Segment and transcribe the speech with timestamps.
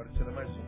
[0.00, 0.62] Agora tira mais um.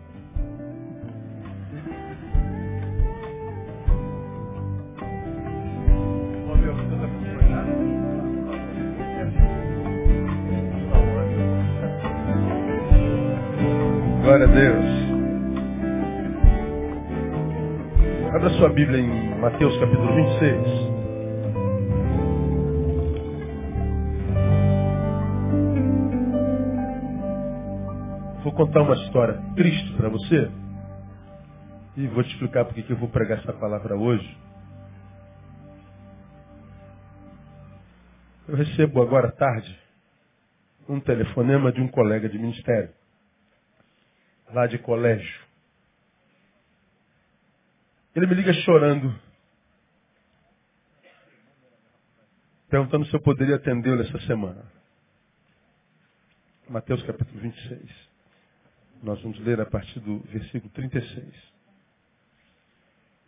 [14.22, 14.84] Glória a Deus.
[18.34, 21.01] Abra sua Bíblia em Mateus capítulo 26.
[28.52, 30.50] Vou contar uma história triste para você.
[31.96, 34.38] E vou te explicar porque que eu vou pregar essa palavra hoje.
[38.46, 39.80] Eu recebo agora à tarde
[40.86, 42.92] um telefonema de um colega de ministério,
[44.52, 45.40] lá de colégio.
[48.14, 49.18] Ele me liga chorando,
[52.68, 54.62] perguntando se eu poderia atendê-lo essa semana.
[56.68, 58.11] Mateus capítulo 26.
[59.02, 61.52] Nós vamos ler a partir do versículo 36.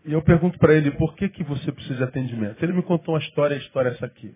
[0.05, 2.63] E eu pergunto para ele, por que, que você precisa de atendimento?
[2.63, 4.35] Ele me contou uma história, a história é essa aqui.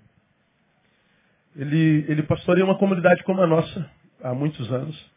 [1.55, 3.91] Ele, ele pastoreia uma comunidade como a nossa,
[4.23, 5.11] há muitos anos,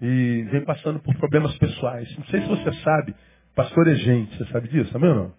[0.00, 2.16] e vem passando por problemas pessoais.
[2.16, 3.14] Não sei se você sabe,
[3.54, 5.34] pastor é gente, você sabe disso, amém ou não?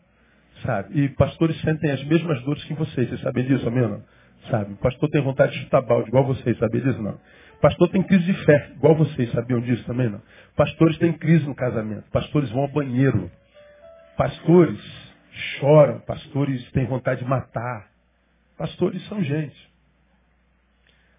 [0.63, 1.01] Sabe.
[1.01, 4.03] E pastores sentem as mesmas dores que vocês, vocês sabem disso, amém ou não?
[4.49, 4.73] Sabe.
[4.73, 7.19] O pastor tem vontade de chutar balde, igual vocês, sabem disso não?
[7.61, 10.21] Pastor tem crise de fé, igual vocês sabiam disso também, não?
[10.55, 13.29] Pastores têm crise no casamento, pastores vão ao banheiro,
[14.17, 14.79] pastores
[15.59, 17.89] choram, pastores têm vontade de matar.
[18.57, 19.71] Pastores são gente.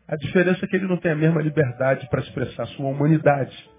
[0.07, 3.71] A diferença é que ele não tem a mesma liberdade para expressar sua humanidade.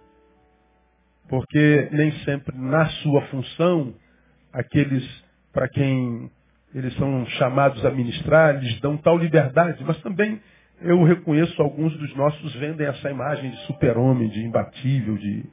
[1.30, 3.94] Porque nem sempre na sua função,
[4.52, 5.04] aqueles
[5.52, 6.32] para quem
[6.74, 10.42] eles são chamados a ministrar, eles dão tal liberdade, mas também
[10.82, 15.46] eu reconheço alguns dos nossos vendem essa imagem de super-homem, de imbatível, de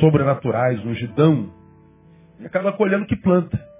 [0.00, 1.52] sobrenaturais, ungidão,
[2.40, 3.74] e acaba colhendo que planta.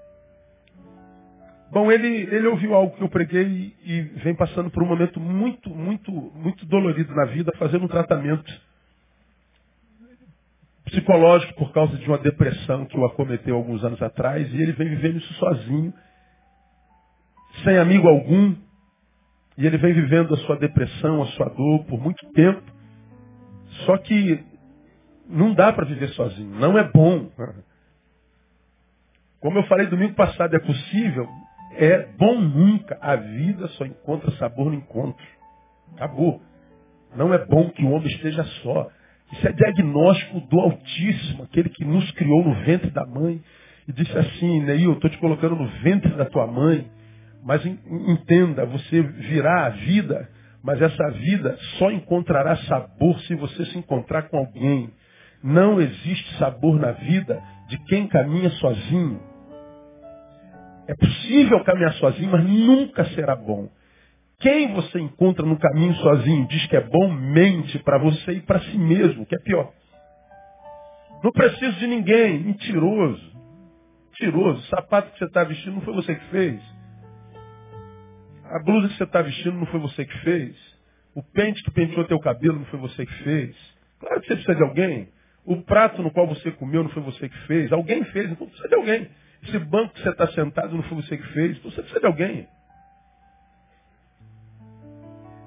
[1.71, 5.69] Bom, ele, ele ouviu algo que eu preguei e, vem passando por um momento muito,
[5.69, 8.49] muito, muito dolorido na vida, fazendo um tratamento
[10.85, 14.89] psicológico por causa de uma depressão que o acometeu alguns anos atrás, e ele vem
[14.89, 15.93] vivendo isso sozinho,
[17.63, 18.55] sem amigo algum,
[19.57, 22.61] e ele vem vivendo a sua depressão, a sua dor por muito tempo.
[23.85, 24.43] Só que
[25.27, 27.29] não dá para viver sozinho, não é bom.
[29.39, 31.27] Como eu falei domingo passado, é possível,
[31.73, 32.97] é bom nunca.
[33.01, 35.25] A vida só encontra sabor no encontro.
[35.95, 36.41] Acabou.
[37.15, 38.89] Não é bom que o homem esteja só.
[39.31, 43.41] Isso é diagnóstico do Altíssimo, aquele que nos criou no ventre da mãe
[43.87, 46.89] e disse assim, Neil, eu estou te colocando no ventre da tua mãe.
[47.45, 50.27] Mas entenda, você virá a vida,
[50.63, 54.89] mas essa vida só encontrará sabor se você se encontrar com alguém.
[55.43, 59.21] Não existe sabor na vida de quem caminha sozinho.
[60.87, 63.69] É possível caminhar sozinho, mas nunca será bom.
[64.39, 68.59] Quem você encontra no caminho sozinho diz que é bom, mente para você e para
[68.59, 69.71] si mesmo, que é pior.
[71.23, 73.33] Não preciso de ninguém, mentiroso.
[74.09, 74.59] Mentiroso.
[74.61, 76.74] O sapato que você está vestindo não foi você que fez.
[78.49, 80.55] A blusa que você está vestindo não foi você que fez.
[81.15, 83.55] O pente que penteou teu cabelo não foi você que fez.
[83.99, 85.09] Claro que você precisa de alguém.
[85.45, 87.71] O prato no qual você comeu não foi você que fez.
[87.71, 89.09] Alguém fez, então precisa de alguém.
[89.43, 92.05] Esse banco que você está sentado não foi você que fez, então você precisa de
[92.05, 92.47] alguém.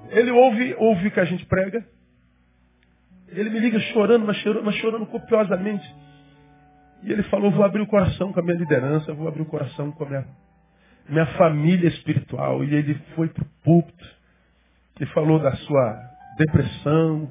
[0.09, 1.85] Ele ouve, ouve o que a gente prega.
[3.27, 5.95] Ele me liga chorando, mas chorando, mas chorando copiosamente.
[7.03, 9.91] E ele falou, vou abrir o coração com a minha liderança, vou abrir o coração
[9.91, 10.27] com a minha
[11.09, 12.63] minha família espiritual.
[12.63, 14.15] E ele foi para o púlpito
[14.99, 17.29] e falou da sua depressão,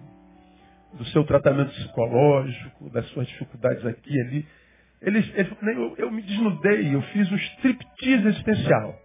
[0.95, 4.47] do seu tratamento psicológico, das suas dificuldades aqui e ali.
[5.01, 8.99] Ele, ele, eu, eu me desnudei, eu fiz um striptease existencial.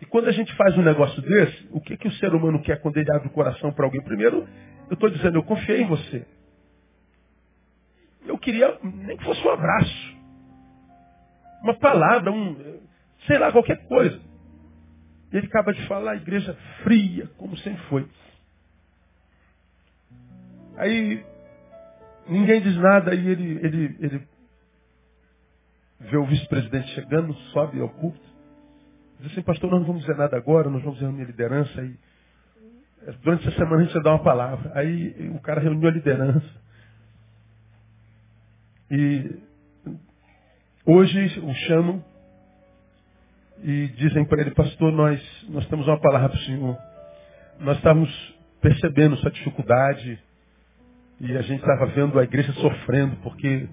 [0.00, 2.80] E quando a gente faz um negócio desse, o que, que o ser humano quer
[2.80, 4.02] quando ele abre o coração para alguém?
[4.02, 4.46] Primeiro,
[4.90, 6.26] eu estou dizendo, eu confiei em você.
[8.26, 10.11] Eu queria nem que fosse um abraço
[11.62, 12.80] uma palavra, um,
[13.26, 14.20] sei lá, qualquer coisa.
[15.32, 18.06] Ele acaba de falar, a igreja fria, como sempre foi.
[20.76, 21.24] Aí
[22.28, 24.28] ninguém diz nada, aí ele, ele, ele
[26.00, 28.20] vê o vice-presidente chegando, sobe ao culto,
[29.20, 31.96] diz assim, pastor, nós não vamos dizer nada agora, nós vamos reunir a liderança e
[33.22, 34.72] durante essa semana a gente vai dar uma palavra.
[34.74, 36.62] Aí o cara reuniu a liderança.
[38.90, 39.38] E
[40.84, 42.04] Hoje o chamam
[43.62, 46.76] e dizem para ele, pastor, nós, nós temos uma palavra para o senhor.
[47.60, 50.18] Nós estávamos percebendo sua dificuldade.
[51.20, 53.68] E a gente estava vendo a igreja sofrendo, porque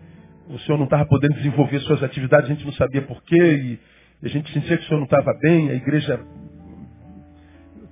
[0.50, 3.80] o senhor não estava podendo desenvolver suas atividades, a gente não sabia porquê,
[4.22, 6.20] e a gente sentia que o senhor não estava bem, a igreja,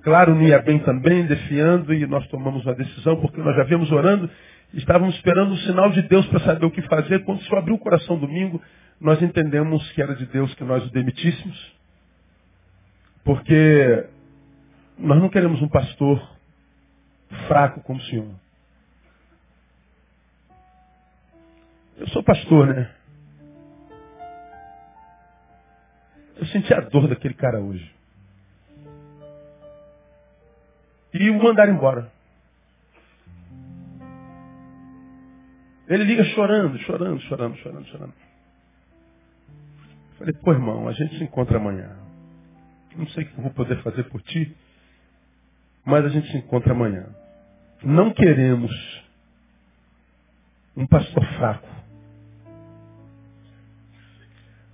[0.02, 3.90] claro, não ia bem também, defiando, e nós tomamos uma decisão, porque nós já viemos
[3.90, 4.30] orando,
[4.74, 7.24] estávamos esperando um sinal de Deus para saber o que fazer.
[7.24, 8.62] Quando o senhor abriu o coração domingo,
[9.00, 11.76] nós entendemos que era de Deus que nós o demitíssemos,
[13.24, 14.06] porque
[14.98, 16.20] nós não queremos um pastor
[17.46, 18.34] fraco como o senhor.
[21.96, 22.90] Eu sou pastor, né?
[26.36, 27.92] Eu senti a dor daquele cara hoje.
[31.12, 32.17] E o mandaram embora.
[35.88, 38.14] Ele liga chorando, chorando, chorando, chorando, chorando.
[40.18, 41.96] Falei, pô irmão, a gente se encontra amanhã.
[42.94, 44.54] Não sei o que eu vou poder fazer por ti,
[45.84, 47.06] mas a gente se encontra amanhã.
[47.82, 48.70] Não queremos
[50.76, 51.68] um pastor fraco.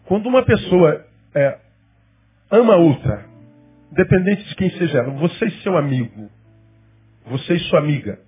[0.07, 1.59] Quando uma pessoa é,
[2.51, 3.27] ama outra,
[3.93, 6.31] independente de quem seja ela, você e seu amigo,
[7.27, 8.19] você e sua amiga,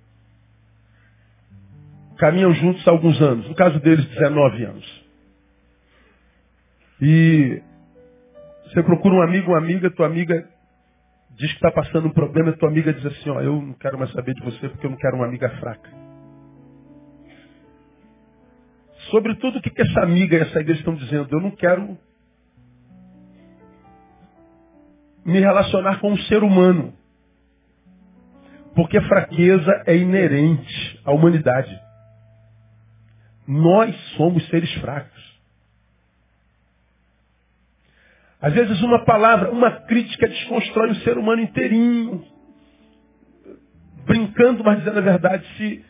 [2.17, 5.05] caminham juntos há alguns anos, no caso deles, 19 anos.
[7.01, 7.61] E
[8.65, 10.47] você procura um amigo, uma amiga, tua amiga
[11.37, 13.97] diz que está passando um problema, e tua amiga diz assim, ó, eu não quero
[13.97, 15.89] mais saber de você porque eu não quero uma amiga fraca.
[19.11, 21.29] Sobretudo o que, que essa amiga e essa igreja estão dizendo?
[21.31, 21.97] Eu não quero
[25.23, 26.93] me relacionar com um ser humano.
[28.75, 31.86] Porque fraqueza é inerente à humanidade.
[33.47, 35.27] Nós somos seres fracos.
[38.41, 42.23] Às vezes uma palavra, uma crítica desconstrói o ser humano inteirinho.
[44.05, 45.85] Brincando, mas dizendo a verdade, se,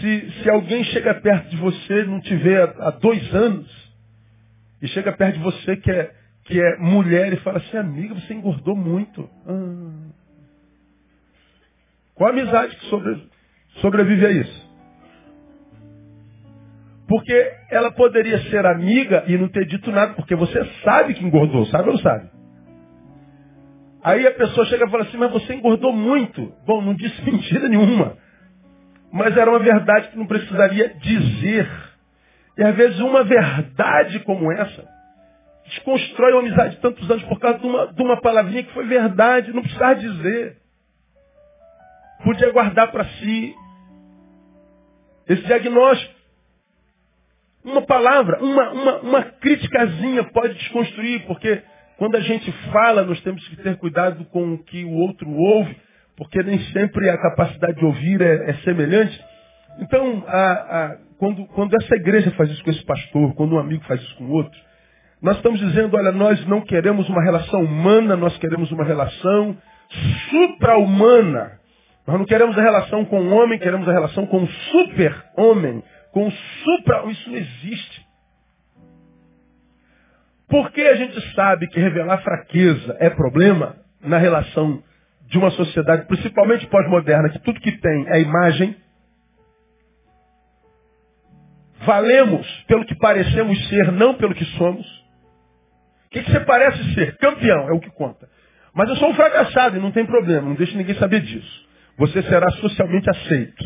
[0.00, 3.92] se, se alguém chega perto de você, não te vê há, dois anos,
[4.80, 6.14] e chega perto de você que é,
[6.44, 9.28] que é mulher e fala assim, amiga, você engordou muito.
[9.46, 10.12] Ah.
[12.14, 13.28] Qual a amizade que sobre,
[13.80, 14.61] sobrevive a isso?
[17.12, 21.66] Porque ela poderia ser amiga e não ter dito nada, porque você sabe que engordou,
[21.66, 22.30] sabe ou não sabe?
[24.02, 26.54] Aí a pessoa chega e fala assim, mas você engordou muito.
[26.66, 28.16] Bom, não disse mentira nenhuma.
[29.12, 31.70] Mas era uma verdade que não precisaria dizer.
[32.56, 34.82] E às vezes uma verdade como essa
[35.66, 38.86] desconstrói uma amizade de tantos anos por causa de uma, de uma palavrinha que foi
[38.86, 40.56] verdade, não precisava dizer.
[42.24, 43.54] Podia guardar para si
[45.28, 46.21] esse diagnóstico.
[47.64, 51.62] Uma palavra, uma, uma, uma criticazinha pode desconstruir, porque
[51.96, 55.76] quando a gente fala, nós temos que ter cuidado com o que o outro ouve,
[56.16, 59.18] porque nem sempre a capacidade de ouvir é, é semelhante.
[59.78, 63.84] Então, a, a, quando, quando essa igreja faz isso com esse pastor, quando um amigo
[63.84, 64.58] faz isso com outro,
[65.22, 69.56] nós estamos dizendo, olha, nós não queremos uma relação humana, nós queremos uma relação
[70.30, 71.60] supra-humana.
[72.04, 75.82] Nós não queremos a relação com o homem, queremos a relação com o super-homem,
[76.12, 78.06] com supra, isso não existe.
[80.48, 84.82] Porque a gente sabe que revelar fraqueza é problema na relação
[85.26, 88.76] de uma sociedade, principalmente pós-moderna, que tudo que tem é imagem.
[91.86, 94.86] Valemos pelo que parecemos ser, não pelo que somos.
[96.06, 97.16] O que, você parece ser?
[97.16, 98.28] Campeão, é o que conta.
[98.74, 101.66] Mas eu sou um fracassado e não tem problema, não deixe ninguém saber disso.
[101.96, 103.64] Você será socialmente aceito.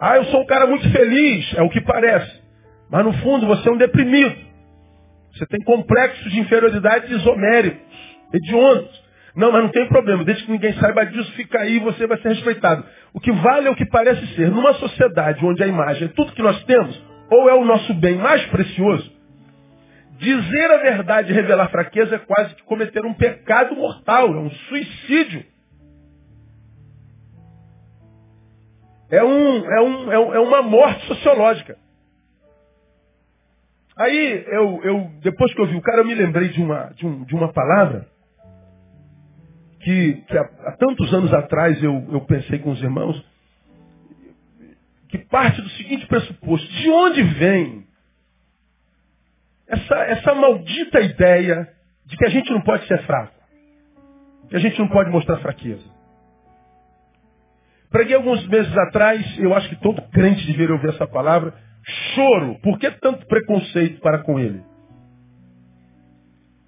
[0.00, 2.40] Ah, eu sou um cara muito feliz, é o que parece.
[2.90, 4.36] Mas no fundo você é um deprimido.
[5.34, 7.80] Você tem complexos de inferioridade isoméricos,
[8.32, 9.08] hediondos.
[9.34, 10.24] Não, mas não tem problema.
[10.24, 12.84] Desde que ninguém saiba disso, fica aí e você vai ser respeitado.
[13.12, 14.50] O que vale é o que parece ser.
[14.50, 17.00] Numa sociedade onde a imagem é tudo que nós temos,
[17.30, 19.12] ou é o nosso bem mais precioso,
[20.18, 24.50] dizer a verdade e revelar fraqueza é quase que cometer um pecado mortal, é um
[24.50, 25.44] suicídio.
[29.10, 31.78] É, um, é, um, é, é uma morte sociológica.
[33.96, 37.06] Aí, eu, eu, depois que eu vi o cara, eu me lembrei de uma, de,
[37.06, 38.06] um, de uma palavra
[39.80, 43.24] que, que há, há, tantos anos atrás eu, eu pensei com os irmãos,
[45.08, 47.86] que parte do seguinte pressuposto: de onde vem
[49.66, 51.68] essa, essa maldita ideia
[52.06, 53.34] de que a gente não pode ser fraco,
[54.48, 55.97] que a gente não pode mostrar fraqueza?
[57.90, 61.54] Preguei alguns meses atrás, eu acho que todo crente deveria ouvir essa palavra,
[62.14, 62.58] choro.
[62.62, 64.62] Por que tanto preconceito para com ele?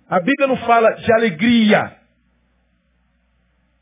[0.09, 1.93] A Bíblia não fala de alegria.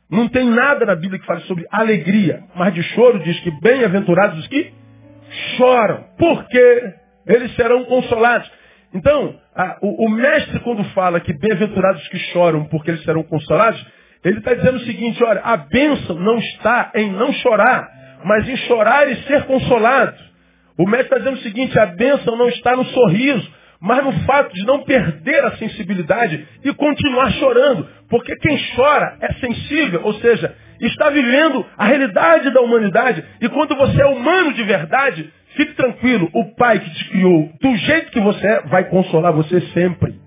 [0.09, 4.39] Não tem nada na Bíblia que fale sobre alegria, mas de choro diz que bem-aventurados
[4.39, 4.73] os que
[5.55, 6.93] choram, porque
[7.25, 8.51] eles serão consolados.
[8.93, 13.85] Então, a, o, o, mestre, quando fala que bem-aventurados que choram, porque eles serão consolados,
[14.23, 17.87] ele está dizendo o seguinte: olha, a bênção não está em não chorar,
[18.23, 20.17] mas em chorar e ser consolado.
[20.77, 23.49] O mestre está dizendo o seguinte: a bênção não está no sorriso,
[23.81, 27.87] mas no fato de não perder a sensibilidade e continuar chorando.
[28.09, 33.23] Porque quem chora é sensível, ou seja, está vivendo a realidade da humanidade.
[33.41, 37.75] E quando você é humano de verdade, fique tranquilo, o Pai que te criou, do
[37.77, 40.18] jeito que você é, vai consolar você sempre.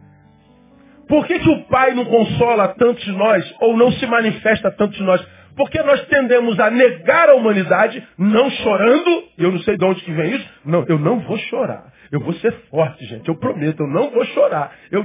[1.12, 4.96] Por que, que o Pai não consola tantos de nós, ou não se manifesta tanto
[4.96, 5.22] de nós?
[5.54, 10.10] Porque nós tendemos a negar a humanidade, não chorando, eu não sei de onde que
[10.10, 11.92] vem isso, não, eu não vou chorar.
[12.10, 13.28] Eu vou ser forte, gente.
[13.28, 14.72] Eu prometo, eu não vou chorar.
[14.90, 15.04] Eu,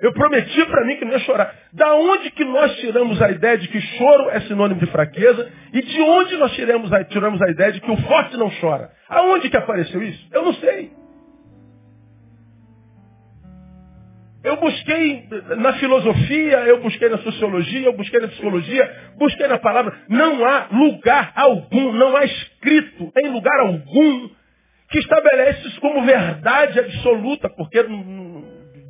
[0.00, 1.54] eu prometi para mim que não ia chorar.
[1.74, 5.52] Da onde que nós tiramos a ideia de que choro é sinônimo de fraqueza?
[5.74, 8.90] E de onde nós tiramos a, tiramos a ideia de que o forte não chora?
[9.10, 10.26] Aonde que apareceu isso?
[10.32, 11.03] Eu não sei.
[14.44, 19.96] Eu busquei na filosofia, eu busquei na sociologia, eu busquei na psicologia, busquei na palavra.
[20.06, 24.28] Não há lugar algum, não há escrito em lugar algum
[24.90, 27.86] que estabelece isso como verdade absoluta, porque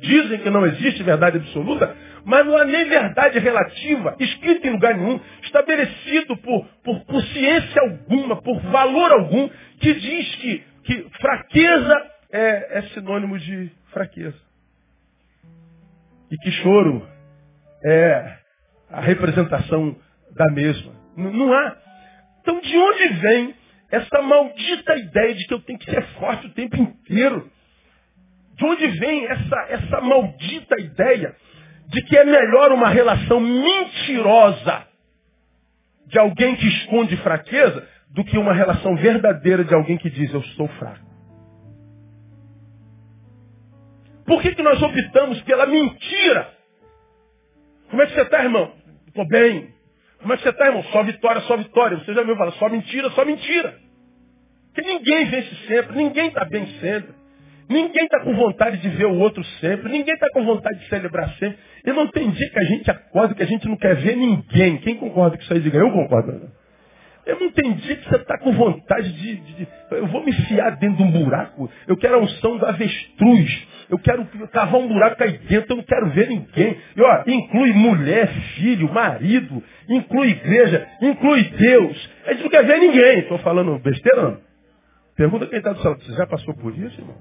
[0.01, 1.95] dizem que não existe verdade absoluta,
[2.25, 7.81] mas não há nem verdade relativa, escrita em lugar nenhum, estabelecido por, por, por ciência
[7.81, 14.44] alguma, por valor algum, que diz que, que fraqueza é, é sinônimo de fraqueza.
[16.31, 17.07] E que choro
[17.83, 18.37] é
[18.89, 19.95] a representação
[20.35, 20.93] da mesma.
[21.15, 21.77] Não, há.
[22.41, 23.55] Então de onde vem
[23.91, 27.49] essa maldita ideia de que eu tenho que ser forte o tempo inteiro.
[28.55, 31.35] De onde vem essa, essa maldita ideia
[31.87, 34.87] de que é melhor uma relação mentirosa
[36.07, 40.41] de alguém que esconde fraqueza do que uma relação verdadeira de alguém que diz eu
[40.41, 41.04] sou fraco?
[44.25, 46.49] Por que, que nós optamos pela mentira?
[47.89, 48.73] Como é que você está, irmão?
[49.07, 49.69] Estou bem.
[50.19, 50.83] Como é que você está, irmão?
[50.85, 51.97] Só vitória, só vitória.
[51.97, 53.77] Você já me falar, só mentira, só mentira.
[54.73, 57.13] Porque ninguém vence sempre, ninguém está bem sempre.
[57.69, 61.29] Ninguém está com vontade de ver o outro sempre, ninguém está com vontade de celebrar
[61.37, 61.57] sempre.
[61.85, 64.77] E não tem dia que a gente acorda que a gente não quer ver ninguém.
[64.77, 65.59] Quem concorda com isso aí?
[65.59, 66.51] Diga, eu concordo.
[67.25, 70.77] Eu não entendi que você está com vontade de, de, de, Eu vou me enfiar
[70.77, 71.69] dentro de um buraco.
[71.87, 73.67] Eu quero a unção do avestruz.
[73.89, 75.73] Eu quero cavar um buraco aí dentro.
[75.73, 76.77] Eu não quero ver ninguém.
[76.95, 79.63] E, ó, inclui mulher, filho, marido.
[79.89, 80.87] Inclui igreja.
[81.01, 82.09] Inclui Deus.
[82.27, 83.19] A gente não quer ver ninguém.
[83.19, 84.37] Estou falando besteira não?
[85.15, 85.97] Pergunta quem está do salão.
[85.99, 87.17] Você já passou por isso, irmão?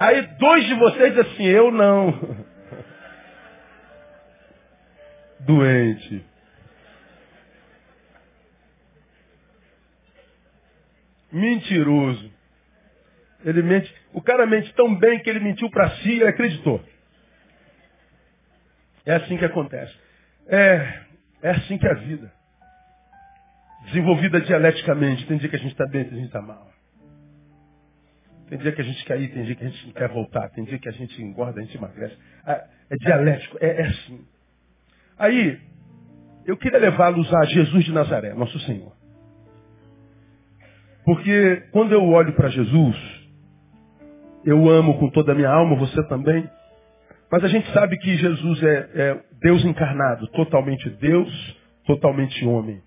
[0.00, 2.18] Aí dois de vocês assim, eu não.
[5.40, 6.24] Doente.
[11.32, 12.30] Mentiroso.
[13.44, 13.94] Ele mente.
[14.12, 16.82] O cara mente tão bem que ele mentiu para si e acreditou.
[19.06, 19.94] É assim que acontece.
[20.46, 21.02] É,
[21.42, 22.32] é assim que é a vida.
[23.86, 25.26] Desenvolvida dialeticamente.
[25.26, 26.68] Tem dia que a gente está bem, tem dia que a gente está mal.
[28.48, 30.48] Tem dia que a gente quer ir, tem dia que a gente não quer voltar.
[30.50, 32.16] Tem dia que a gente engorda, a gente emagrece.
[32.46, 34.26] É, é dialético, é, é assim.
[35.18, 35.60] Aí,
[36.46, 38.97] eu queria levá-los a Jesus de Nazaré, nosso Senhor.
[41.08, 42.94] Porque quando eu olho para Jesus,
[44.44, 46.46] eu amo com toda a minha alma, você também.
[47.32, 52.82] Mas a gente sabe que Jesus é, é Deus encarnado, totalmente Deus, totalmente homem.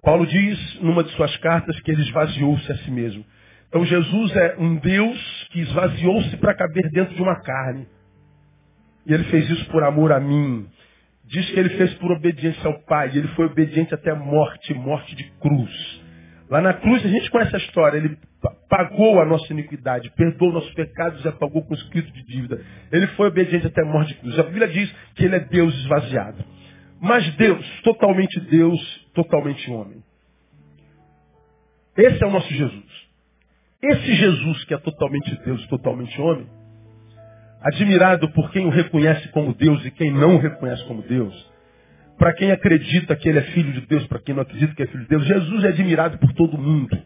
[0.00, 3.24] Paulo diz numa de suas cartas que ele esvaziou-se a si mesmo.
[3.68, 7.88] Então Jesus é um Deus que esvaziou-se para caber dentro de uma carne.
[9.04, 10.68] E ele fez isso por amor a mim.
[11.24, 13.08] Diz que ele fez por obediência ao Pai.
[13.08, 15.99] Ele foi obediente até a morte, morte de cruz.
[16.50, 17.96] Lá na cruz a gente conhece a história.
[17.96, 18.18] Ele
[18.68, 22.60] pagou a nossa iniquidade, perdoou nossos pecados e já pagou com escrito de dívida.
[22.90, 24.38] Ele foi obediente até a morte de cruz.
[24.38, 26.44] A Bíblia diz que ele é Deus esvaziado.
[27.00, 28.80] Mas Deus, totalmente Deus,
[29.14, 30.02] totalmente homem.
[31.96, 33.08] Esse é o nosso Jesus.
[33.82, 36.46] Esse Jesus que é totalmente Deus, totalmente homem,
[37.62, 41.49] admirado por quem o reconhece como Deus e quem não o reconhece como Deus,
[42.20, 44.86] para quem acredita que ele é filho de Deus, para quem não acredita que é
[44.86, 47.02] filho de Deus, Jesus é admirado por todo mundo.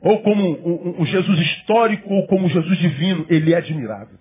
[0.00, 4.16] Ou como um Jesus histórico, ou como um Jesus divino, ele é admirado.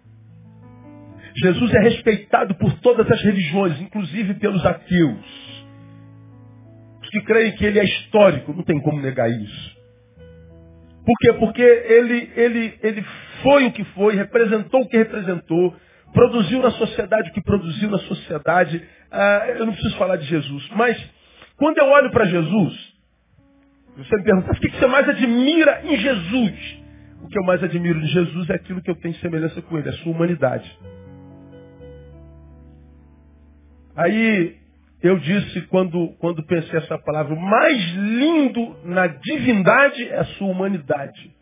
[1.35, 5.65] Jesus é respeitado por todas as religiões, inclusive pelos ateus.
[7.03, 9.77] Os que creem que ele é histórico, não tem como negar isso.
[11.05, 11.33] Por quê?
[11.33, 13.05] Porque ele, ele, ele
[13.43, 15.75] foi o que foi, representou o que representou,
[16.13, 18.83] produziu na sociedade o que produziu na sociedade.
[19.11, 20.97] Ah, eu não preciso falar de Jesus, mas
[21.57, 22.91] quando eu olho para Jesus,
[23.97, 26.81] você me pergunta, o que você mais admira em Jesus?
[27.23, 29.89] O que eu mais admiro em Jesus é aquilo que eu tenho semelhança com ele,
[29.89, 30.79] a sua humanidade.
[33.95, 34.57] Aí
[35.01, 40.47] eu disse, quando, quando pensei essa palavra, o mais lindo na divindade é a sua
[40.47, 41.35] humanidade.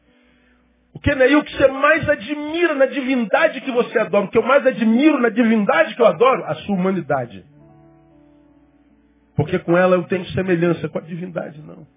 [0.99, 4.25] O que, Neil, o que você mais admira na divindade que você adora?
[4.25, 6.43] O que eu mais admiro na divindade que eu adoro?
[6.43, 7.45] A sua humanidade.
[9.33, 11.87] Porque com ela eu tenho semelhança com a divindade, não.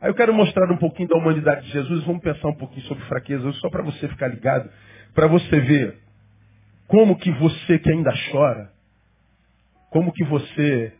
[0.00, 2.02] Aí eu quero mostrar um pouquinho da humanidade de Jesus.
[2.04, 4.70] Vamos pensar um pouquinho sobre fraqueza, só para você ficar ligado,
[5.14, 5.98] para você ver
[6.86, 8.72] como que você que ainda chora,
[9.90, 10.94] como que você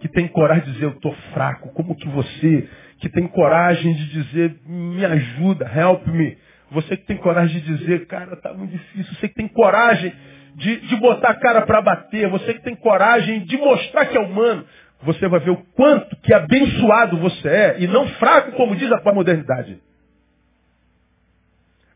[0.00, 4.06] que tem coragem de dizer eu estou fraco, como que você que tem coragem de
[4.10, 6.36] dizer me ajuda, help me,
[6.70, 10.12] você que tem coragem de dizer, cara, tá muito difícil, você que tem coragem
[10.54, 14.20] de, de botar a cara para bater, você que tem coragem de mostrar que é
[14.20, 14.64] humano,
[15.02, 19.12] você vai ver o quanto que abençoado você é e não fraco, como diz a
[19.12, 19.80] modernidade.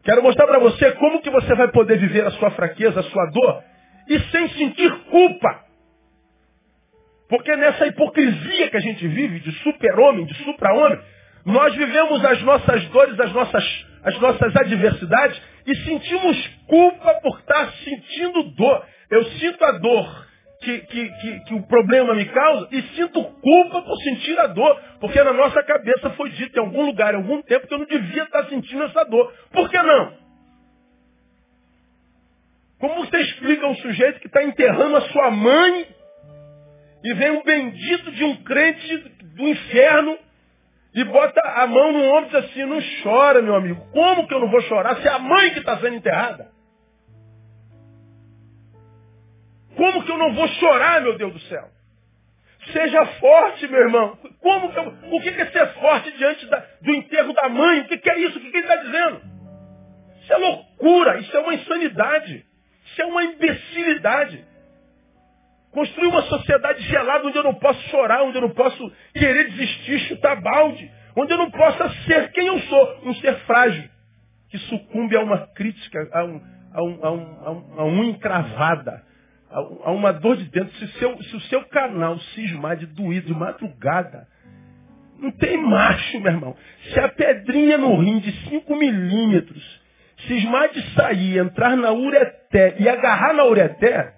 [0.03, 3.27] Quero mostrar para você como que você vai poder viver a sua fraqueza, a sua
[3.31, 3.63] dor,
[4.09, 5.63] e sem sentir culpa.
[7.28, 10.99] Porque nessa hipocrisia que a gente vive, de super-homem, de supra-homem,
[11.45, 17.73] nós vivemos as nossas dores, as nossas, as nossas adversidades e sentimos culpa por estar
[17.85, 18.87] sentindo dor.
[19.11, 20.26] Eu sinto a dor
[20.61, 24.81] que, que, que, que, o problema me causa e sinto culpa por sentir a dor.
[25.00, 27.87] Porque na nossa cabeça foi dito em algum lugar, em algum tempo, que eu não
[27.87, 29.33] devia estar sentindo essa dor.
[29.50, 30.25] Por que não?
[32.78, 35.87] Como você explica um sujeito que está enterrando a sua mãe
[37.05, 38.97] e vem um bendito de um crente
[39.37, 40.19] do inferno
[40.95, 43.87] e bota a mão no ombro e diz assim, não chora, meu amigo.
[43.93, 46.49] Como que eu não vou chorar se é a mãe que está sendo enterrada?
[49.77, 51.69] Como que eu não vou chorar, meu Deus do céu?
[52.73, 54.19] Seja forte, meu irmão.
[54.40, 57.81] Como que eu, o que é ser forte diante da, do enterro da mãe?
[57.81, 58.38] O que é isso?
[58.38, 59.21] O que ele está dizendo?
[60.23, 62.47] Isso é loucura, isso é uma insanidade,
[62.87, 64.54] isso é uma imbecilidade.
[65.75, 69.99] Construir uma sociedade gelada onde eu não posso chorar, onde eu não posso querer desistir,
[70.09, 73.83] chutar balde, onde eu não possa ser quem eu sou, um ser frágil,
[74.51, 76.41] que sucumbe a uma crítica, a, um,
[76.73, 79.03] a, um, a, um, a uma encravada,
[79.51, 80.73] a uma dor de dentro.
[80.77, 84.29] Se, seu, se o seu canal cismar de doer de madrugada,
[85.19, 86.57] não tem macho, meu irmão.
[86.93, 89.83] Se a pedrinha no rim de 5 milímetros
[90.29, 94.13] cismar de sair, entrar na ureté e agarrar na ureté,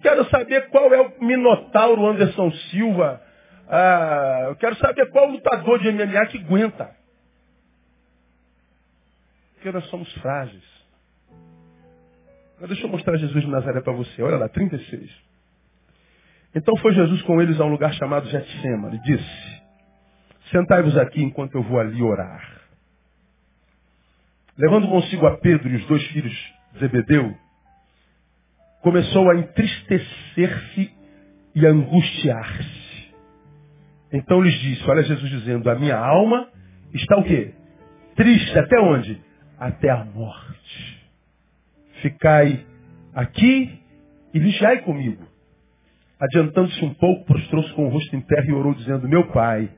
[0.00, 3.20] quero saber qual é o Minotauro Anderson Silva.
[3.68, 6.90] Ah, eu quero saber qual lutador de MMA que aguenta.
[9.54, 10.64] Porque nós somos frágeis.
[12.58, 14.22] Mas deixa eu mostrar Jesus de Nazaré para você.
[14.22, 15.10] Olha lá, 36.
[16.54, 18.88] Então foi Jesus com eles a um lugar chamado Getsema.
[18.88, 19.62] Ele disse,
[20.50, 22.60] sentai-vos aqui enquanto eu vou ali orar.
[24.58, 26.32] Levando consigo a Pedro e os dois filhos
[26.72, 27.34] de Zebedeu,
[28.82, 30.90] começou a entristecer-se
[31.54, 33.10] e angustiar-se.
[34.12, 36.48] Então lhes disse, olha Jesus dizendo, a minha alma
[36.92, 37.54] está o quê?
[38.16, 39.20] Triste até onde?
[39.58, 41.00] Até a morte.
[42.02, 42.64] Ficai
[43.14, 43.78] aqui
[44.32, 45.24] e vigiai comigo.
[46.20, 49.70] Adiantando-se um pouco, prostrou-se com o rosto em terra e orou, dizendo, meu pai,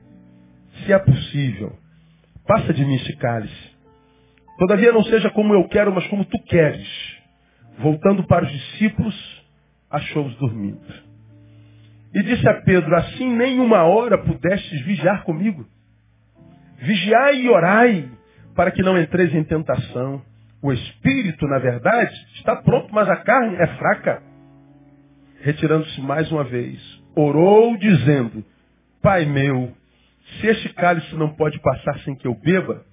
[0.83, 1.77] se é possível,
[2.45, 3.73] passa de mim esse cálice.
[4.57, 7.12] Todavia não seja como eu quero, mas como tu queres.
[7.79, 9.43] Voltando para os discípulos,
[9.89, 10.81] achou-os dormindo.
[12.13, 15.65] E disse a Pedro, assim nem uma hora pudestes vigiar comigo.
[16.77, 18.09] Vigiai e orai,
[18.55, 20.21] para que não entreis em tentação.
[20.61, 24.21] O espírito, na verdade, está pronto, mas a carne é fraca.
[25.41, 26.79] Retirando-se mais uma vez,
[27.15, 28.45] orou dizendo,
[29.01, 29.75] Pai meu,
[30.39, 32.85] se este cálice não pode passar sem que eu beba,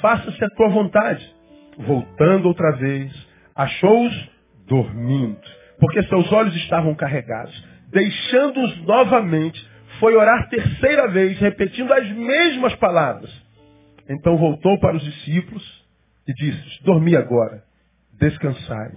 [0.00, 1.34] faça-se a tua vontade.
[1.76, 3.12] Voltando outra vez,
[3.54, 4.30] achou-os
[4.66, 5.40] dormindo,
[5.78, 7.54] porque seus olhos estavam carregados.
[7.90, 9.64] Deixando-os novamente,
[10.00, 13.30] foi orar terceira vez, repetindo as mesmas palavras.
[14.08, 15.84] Então voltou para os discípulos
[16.26, 17.62] e disse, dormi agora,
[18.18, 18.92] descansai.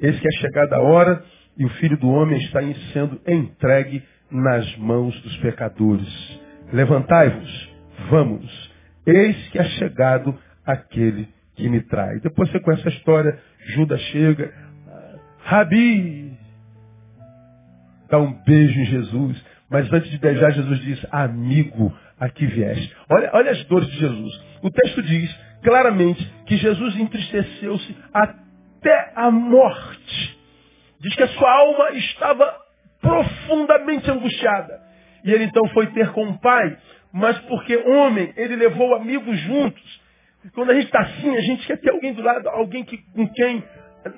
[0.00, 1.24] Eis que é chegada a hora
[1.56, 2.60] e o Filho do Homem está
[2.92, 6.40] sendo entregue nas mãos dos pecadores.
[6.72, 7.70] Levantai-vos,
[8.10, 8.70] vamos.
[9.06, 12.20] Eis que é chegado aquele que me trai.
[12.20, 14.52] Depois você conhece a história, Judas chega,
[15.44, 16.32] Rabi,
[18.08, 19.44] dá um beijo em Jesus.
[19.68, 22.94] Mas antes de beijar, Jesus diz, amigo, aqui vieste.
[23.10, 24.40] Olha, olha as dores de Jesus.
[24.62, 30.38] O texto diz claramente que Jesus entristeceu-se até a morte.
[31.00, 32.56] Diz que a sua alma estava
[33.00, 34.80] profundamente angustiada.
[35.24, 36.76] E ele então foi ter com o pai,
[37.12, 40.00] mas porque homem, ele levou amigos juntos.
[40.54, 43.28] Quando a gente está assim, a gente quer ter alguém do lado, alguém que, com
[43.28, 43.62] quem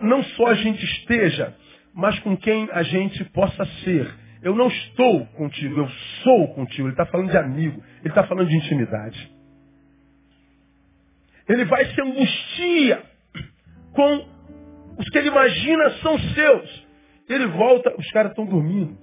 [0.02, 1.54] não só a gente esteja,
[1.94, 4.08] mas com quem a gente possa ser.
[4.42, 5.88] Eu não estou contigo, eu
[6.22, 6.88] sou contigo.
[6.88, 9.32] Ele está falando de amigo, ele está falando de intimidade.
[11.48, 13.02] Ele vai se angustia
[13.92, 14.28] com
[14.98, 16.86] os que ele imagina são seus.
[17.28, 18.96] Ele volta, os caras estão dormindo.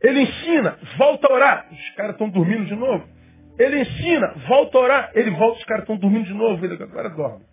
[0.00, 3.06] Ele ensina, volta a orar, os caras estão dormindo de novo.
[3.60, 7.10] Ele ensina, volta a orar, ele volta, os caras estão dormindo de novo, ele agora
[7.10, 7.44] dorme.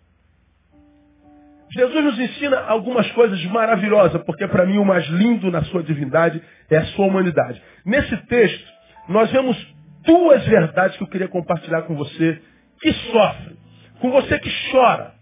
[1.70, 6.42] Jesus nos ensina algumas coisas maravilhosas, porque para mim o mais lindo na sua divindade
[6.70, 7.62] é a sua humanidade.
[7.84, 8.72] Nesse texto,
[9.06, 9.54] nós vemos
[10.02, 12.40] duas verdades que eu queria compartilhar com você
[12.80, 13.56] que sofre,
[14.00, 15.12] com você que chora,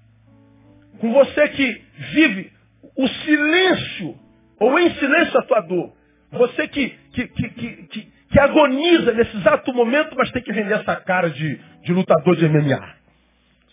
[1.00, 2.52] com você que vive
[2.96, 4.14] o silêncio,
[4.60, 5.92] ou em silêncio a tua dor.
[6.30, 7.48] Você que, que, que,
[7.88, 12.36] que, que agoniza nesse exato momento, mas tem que vender essa cara de, de lutador
[12.36, 12.86] de MMA.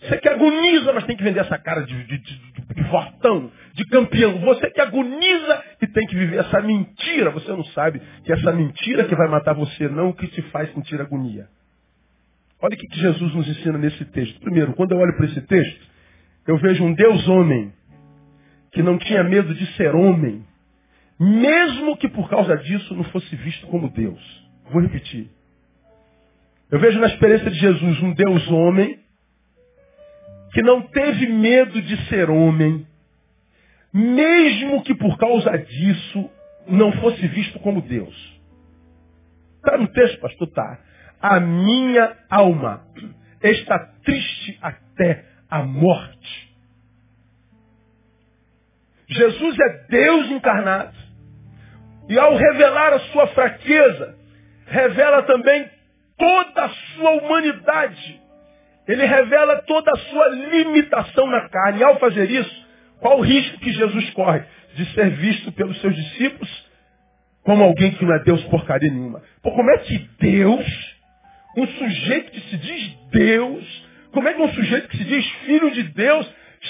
[0.00, 2.40] Você que agoniza, mas tem que vender essa cara de, de, de,
[2.74, 4.38] de fortão, de campeão.
[4.38, 7.28] Você que agoniza e tem que viver essa mentira.
[7.32, 10.72] Você não sabe que essa mentira que vai matar você, não o que te faz
[10.72, 11.46] sentir agonia.
[12.62, 14.40] Olha o que Jesus nos ensina nesse texto.
[14.40, 15.86] Primeiro, quando eu olho para esse texto,
[16.46, 17.70] eu vejo um Deus homem
[18.72, 20.42] que não tinha medo de ser homem,
[21.20, 24.43] mesmo que por causa disso não fosse visto como Deus.
[24.70, 25.28] Vou repetir.
[26.70, 28.98] Eu vejo na experiência de Jesus um Deus homem
[30.52, 32.86] que não teve medo de ser homem,
[33.92, 36.30] mesmo que por causa disso
[36.66, 38.40] não fosse visto como Deus.
[39.56, 40.48] Está no texto, pastor?
[40.48, 40.78] Tá.
[41.20, 42.84] A minha alma
[43.42, 46.54] está triste até a morte.
[49.08, 50.94] Jesus é Deus encarnado.
[52.08, 54.18] E ao revelar a sua fraqueza,
[54.74, 55.70] revela também
[56.18, 58.20] toda a sua humanidade.
[58.86, 61.82] Ele revela toda a sua limitação na carne.
[61.82, 62.66] Ao fazer isso,
[63.00, 64.42] qual o risco que Jesus corre?
[64.74, 66.64] De ser visto pelos seus discípulos
[67.44, 69.22] como alguém que não é Deus porcaria nenhuma.
[69.42, 70.66] Pô, como é que Deus,
[71.58, 75.70] um sujeito que se diz Deus, como é que um sujeito que se diz filho
[75.70, 76.26] de Deus,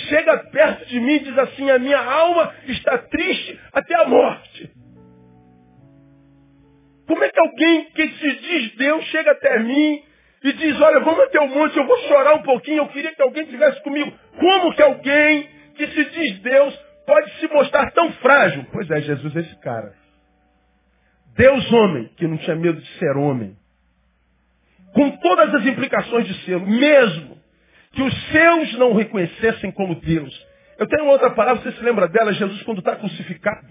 [0.09, 4.71] chega perto de mim e diz assim, a minha alma está triste até a morte?
[7.07, 10.03] Como é que alguém que se diz Deus chega até mim
[10.43, 13.23] e diz, olha, vamos até o monte, eu vou chorar um pouquinho, eu queria que
[13.23, 14.13] alguém estivesse comigo.
[14.39, 16.75] Como que alguém que se diz Deus
[17.07, 18.67] pode se mostrar tão frágil?
[18.73, 19.95] Pois é, Jesus é esse cara.
[21.37, 23.57] Deus homem, que não tinha medo de ser homem.
[24.93, 27.37] Com todas as implicações de ser, mesmo
[27.93, 30.47] que os seus não o reconhecessem como Deus.
[30.79, 33.67] Eu tenho outra palavra, você se lembra dela, Jesus quando está crucificado.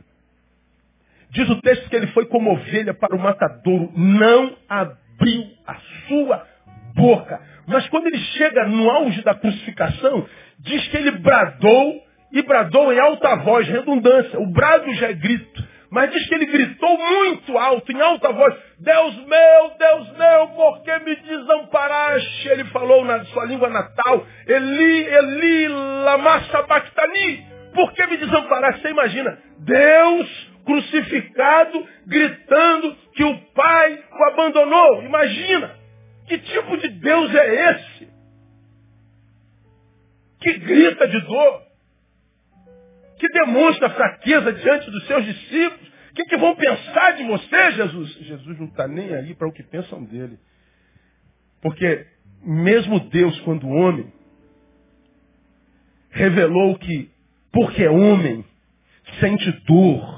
[1.34, 5.76] Diz o texto que ele foi como ovelha para o matadouro, não abriu a
[6.08, 6.46] sua
[6.96, 7.41] boca.
[7.67, 10.28] Mas quando ele chega no auge da crucificação,
[10.60, 14.39] diz que ele bradou e bradou em alta voz, redundância.
[14.39, 15.74] O brado já é grito.
[15.89, 20.82] Mas diz que ele gritou muito alto, em alta voz, Deus meu, Deus meu, por
[20.82, 22.48] que me desamparaste?
[22.50, 28.82] Ele falou na sua língua natal, Eli, Eli, lama sabachthani, por que me desamparaste?
[28.82, 35.04] Você imagina, Deus crucificado, gritando que o Pai o abandonou.
[35.04, 35.76] Imagina!
[36.28, 38.08] Que tipo de Deus é esse?
[40.39, 41.62] Que grita de dor,
[43.17, 45.93] que demonstra fraqueza diante dos seus discípulos.
[46.12, 48.13] O que, que vão pensar de você, Jesus?
[48.21, 50.38] Jesus não está nem aí para o que pensam dele.
[51.62, 52.06] Porque
[52.43, 54.12] mesmo Deus, quando homem,
[56.12, 57.10] revelou que,
[57.52, 58.45] porque é homem,
[59.19, 60.12] sente dor.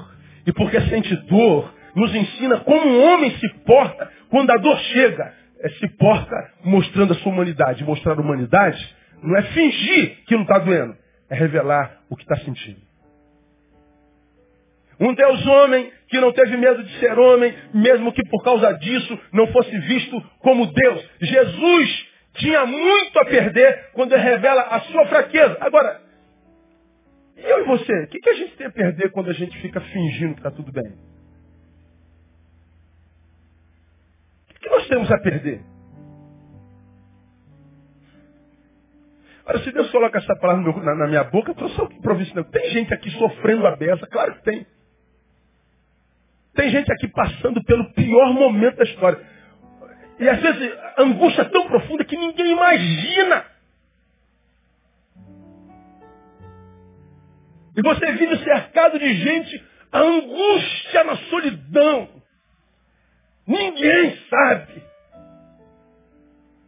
[0.46, 5.34] E porque sente dor, nos ensina como um homem se porta quando a dor chega
[5.60, 7.84] é, se porta mostrando a sua humanidade.
[7.84, 10.96] Mostrar a humanidade não é fingir que não está doendo,
[11.30, 12.86] é revelar o que está sentindo.
[14.98, 19.18] Um Deus homem que não teve medo de ser homem, mesmo que por causa disso
[19.32, 21.10] não fosse visto como Deus.
[21.20, 22.06] Jesus
[22.36, 25.56] tinha muito a perder quando revela a sua fraqueza.
[25.60, 26.00] Agora,
[27.36, 29.80] eu e você, o que, que a gente tem a perder quando a gente fica
[29.80, 30.92] fingindo que está tudo bem?
[34.66, 35.60] que nós temos a perder?
[39.46, 42.44] Olha, se Deus coloca essa palavra na, na minha boca, eu estou improviso.
[42.44, 44.66] Tem gente aqui sofrendo a beça, claro que tem.
[46.54, 49.20] Tem gente aqui passando pelo pior momento da história.
[50.18, 53.44] E às vezes angústia é tão profunda que ninguém imagina.
[57.76, 62.08] E você vive cercado de gente, a angústia na solidão.
[63.46, 64.82] Ninguém sabe.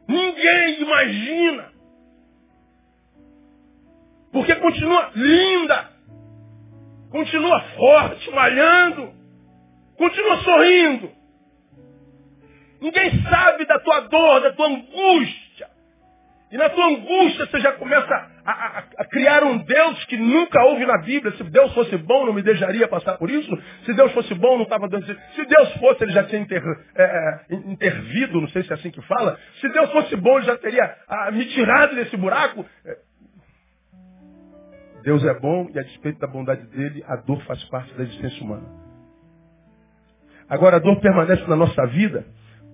[0.07, 1.73] Ninguém imagina.
[4.33, 5.91] Porque continua linda.
[7.11, 9.13] Continua forte, malhando.
[9.97, 11.11] Continua sorrindo.
[12.81, 15.71] Ninguém sabe da tua dor, da tua angústia.
[16.53, 20.63] E na tua angústia você já começa a, a, a, criar um Deus que nunca
[20.65, 21.37] houve na Bíblia.
[21.37, 23.55] Se Deus fosse bom, não me deixaria passar por isso.
[23.85, 26.63] Se Deus fosse bom, não estava dando Se Deus fosse, ele já tinha inter,
[26.95, 29.39] é, é, intervido, não sei se é assim que fala.
[29.61, 30.97] Se Deus fosse bom, ele já teria
[31.33, 32.65] me tirado desse buraco.
[32.87, 32.97] É.
[35.03, 38.43] Deus é bom e a despeito da bondade dele, a dor faz parte da existência
[38.43, 38.67] humana.
[40.49, 42.25] Agora a dor permanece na nossa vida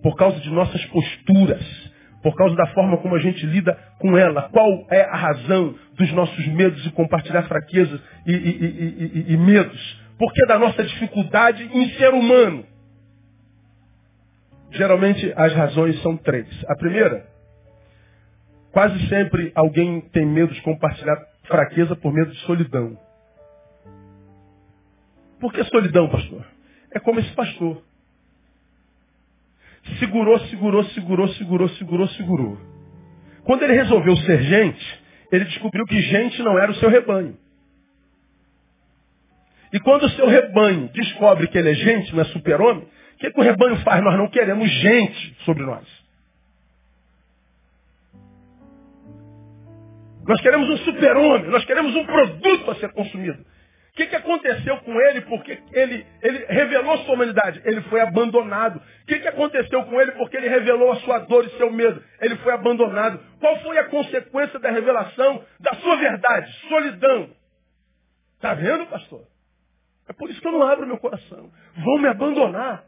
[0.03, 1.94] por causa de nossas posturas
[2.25, 4.49] por causa da forma como a gente lida com ela.
[4.49, 10.03] Qual é a razão dos nossos medos e compartilhar fraquezas e, e, e, e medos?
[10.19, 12.65] Por que da nossa dificuldade em ser humano?
[14.71, 16.49] Geralmente as razões são três.
[16.67, 17.27] A primeira,
[18.73, 22.97] quase sempre alguém tem medo de compartilhar fraqueza por medo de solidão.
[25.39, 26.43] Por que solidão, pastor?
[26.91, 27.83] É como esse pastor.
[29.99, 32.59] Segurou, segurou, segurou, segurou, segurou, segurou.
[33.45, 37.37] Quando ele resolveu ser gente, ele descobriu que gente não era o seu rebanho.
[39.73, 43.31] E quando o seu rebanho descobre que ele é gente, não é super-homem, o que,
[43.31, 44.03] que o rebanho faz?
[44.03, 45.87] Nós não queremos gente sobre nós.
[50.27, 53.45] Nós queremos um super-homem, nós queremos um produto a ser consumido.
[53.95, 55.21] O que, que aconteceu com ele?
[55.21, 57.63] Porque ele, ele revelou sua humanidade.
[57.65, 58.79] Ele foi abandonado.
[58.79, 60.11] O que, que aconteceu com ele?
[60.13, 62.03] Porque ele revelou a sua dor e seu medo.
[62.21, 63.21] Ele foi abandonado.
[63.39, 66.53] Qual foi a consequência da revelação da sua verdade?
[66.69, 67.31] Solidão.
[68.35, 69.29] Está vendo, pastor?
[70.09, 71.53] É por isso que eu não abro meu coração.
[71.77, 72.85] Vão me abandonar.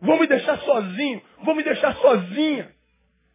[0.00, 1.22] Vão me deixar sozinho.
[1.44, 2.74] Vão me deixar sozinha.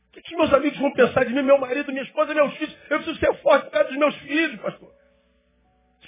[0.09, 2.77] O que, que meus amigos vão pensar de mim, meu marido, minha esposa, meus filhos?
[2.89, 4.98] Eu preciso ser forte por causa dos meus filhos, pastor.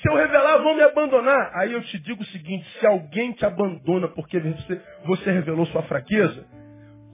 [0.02, 1.52] Se eu revelar, vão me abandonar.
[1.54, 5.84] Aí eu te digo o seguinte, se alguém te abandona porque você, você revelou sua
[5.84, 6.44] fraqueza,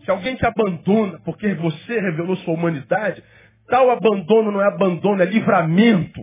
[0.05, 3.21] se alguém te abandona porque você revelou sua humanidade,
[3.67, 6.21] tal abandono não é abandono, é livramento.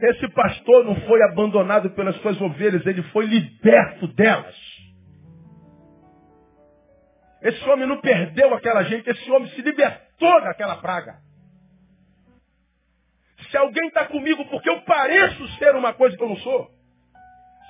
[0.00, 4.54] Esse pastor não foi abandonado pelas suas ovelhas, ele foi liberto delas.
[7.40, 11.16] Esse homem não perdeu aquela gente, esse homem se libertou daquela praga.
[13.50, 16.70] Se alguém está comigo porque eu pareço ser uma coisa que eu não sou,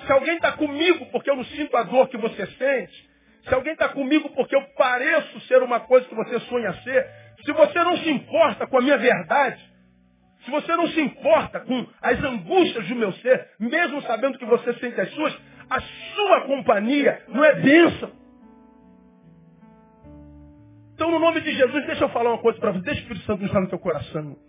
[0.04, 3.08] se alguém está comigo porque eu não sinto a dor que você sente,
[3.42, 7.06] se alguém está comigo porque eu pareço ser uma coisa que você sonha ser,
[7.44, 9.62] se você não se importa com a minha verdade,
[10.44, 14.74] se você não se importa com as angústias do meu ser, mesmo sabendo que você
[14.74, 15.36] sente as suas,
[15.70, 18.10] a sua companhia não é bênção.
[20.94, 22.80] Então, no nome de Jesus, deixa eu falar uma coisa para você.
[22.80, 24.47] Deixa o Espírito Santo estar no teu coração.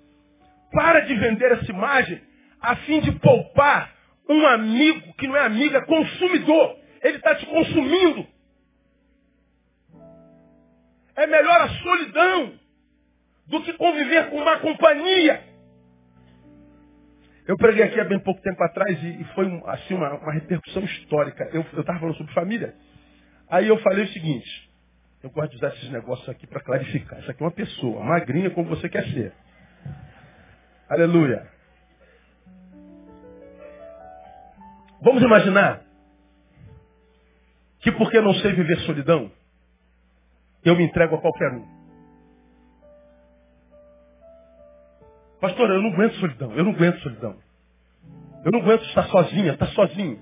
[0.71, 2.21] Para de vender essa imagem
[2.61, 3.93] a fim de poupar
[4.27, 6.77] um amigo que não é amigo, é consumidor.
[7.01, 8.27] Ele está te consumindo.
[11.15, 12.53] É melhor a solidão
[13.47, 15.43] do que conviver com uma companhia.
[17.47, 21.49] Eu preguei aqui há bem pouco tempo atrás e, foi assim uma, uma repercussão histórica.
[21.51, 22.75] Eu estava falando sobre família.
[23.49, 24.69] Aí eu falei o seguinte,
[25.23, 27.19] eu gosto de usar esses negócios aqui para clarificar.
[27.19, 29.33] Isso aqui é uma pessoa, magrinha como você quer ser.
[30.89, 31.47] Aleluia.
[35.01, 35.83] Vamos imaginar
[37.79, 39.31] que porque não sei viver solidão,
[40.63, 41.79] eu me entrego a qualquer um.
[45.39, 47.39] Pastor, eu não aguento solidão, eu não aguento solidão.
[48.43, 50.21] Eu não aguento estar sozinha, estar sozinho.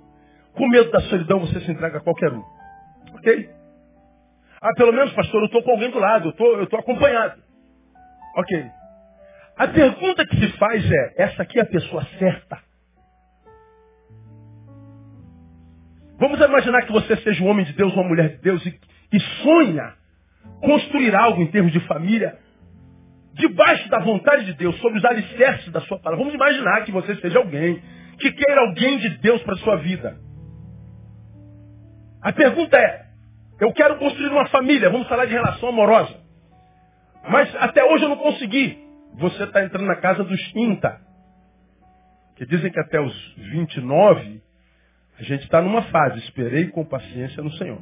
[0.54, 2.44] Com medo da solidão, você se entrega a qualquer um.
[3.16, 3.50] Ok?
[4.62, 7.42] Ah, pelo menos, pastor, eu estou com alguém do lado, eu estou acompanhado.
[8.38, 8.72] Ok.
[9.58, 12.60] A pergunta que se faz é, essa aqui é a pessoa certa?
[16.20, 18.80] Vamos imaginar que você seja um homem de Deus, uma mulher de Deus e,
[19.14, 19.96] e sonha
[20.62, 22.38] construir algo em termos de família
[23.34, 26.24] debaixo da vontade de Deus, sobre os alicerces da sua palavra.
[26.24, 27.82] Vamos imaginar que você seja alguém
[28.20, 30.18] que queira alguém de Deus para a sua vida.
[32.22, 33.06] A pergunta é,
[33.60, 36.16] eu quero construir uma família, vamos falar de relação amorosa.
[37.30, 38.87] Mas até hoje eu não consegui
[39.18, 41.02] você está entrando na casa dos 30.
[42.36, 44.42] Que dizem que até os 29
[45.20, 46.20] a gente está numa fase.
[46.20, 47.82] Esperei com paciência no Senhor.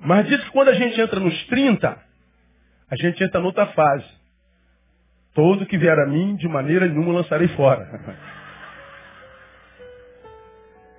[0.00, 1.96] Mas diz que quando a gente entra nos 30,
[2.90, 4.04] a gente entra noutra fase.
[5.32, 7.88] Todo que vier a mim, de maneira nenhuma lançarei fora.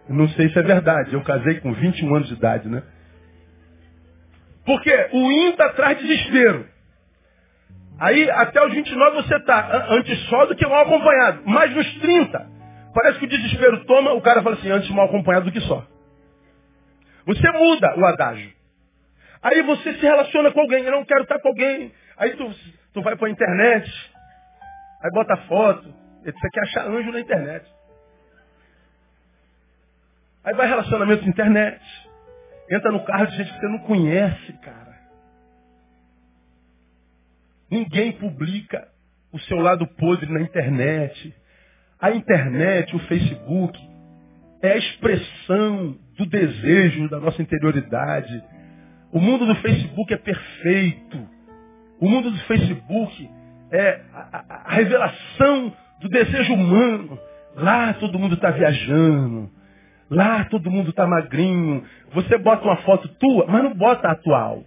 [0.08, 1.14] Não sei se é verdade.
[1.14, 2.82] Eu casei com 21 anos de idade, né?
[4.66, 6.75] Porque o INTA traz desespero.
[8.00, 11.44] Aí, até os 29 você está antes só do que mal acompanhado.
[11.46, 12.48] Mas nos 30,
[12.94, 15.86] parece que o desespero toma, o cara fala assim, antes mal acompanhado do que só.
[17.26, 18.54] Você muda o adágio.
[19.42, 21.92] Aí você se relaciona com alguém, eu não quero estar com alguém.
[22.18, 22.52] Aí tu,
[22.94, 24.12] tu vai para a internet,
[25.04, 27.66] aí bota foto, você quer achar anjo na internet.
[30.44, 31.82] Aí vai relacionamento na internet.
[32.70, 34.85] Entra no carro de gente que você não conhece, cara.
[37.76, 38.88] Ninguém publica
[39.34, 41.36] o seu lado podre na internet.
[42.00, 43.78] A internet, o Facebook,
[44.62, 48.42] é a expressão do desejo da nossa interioridade.
[49.12, 51.28] O mundo do Facebook é perfeito.
[52.00, 53.30] O mundo do Facebook
[53.74, 57.20] é a, a, a revelação do desejo humano.
[57.58, 59.52] Lá todo mundo está viajando.
[60.10, 61.84] Lá todo mundo está magrinho.
[62.14, 64.64] Você bota uma foto tua, mas não bota a atual.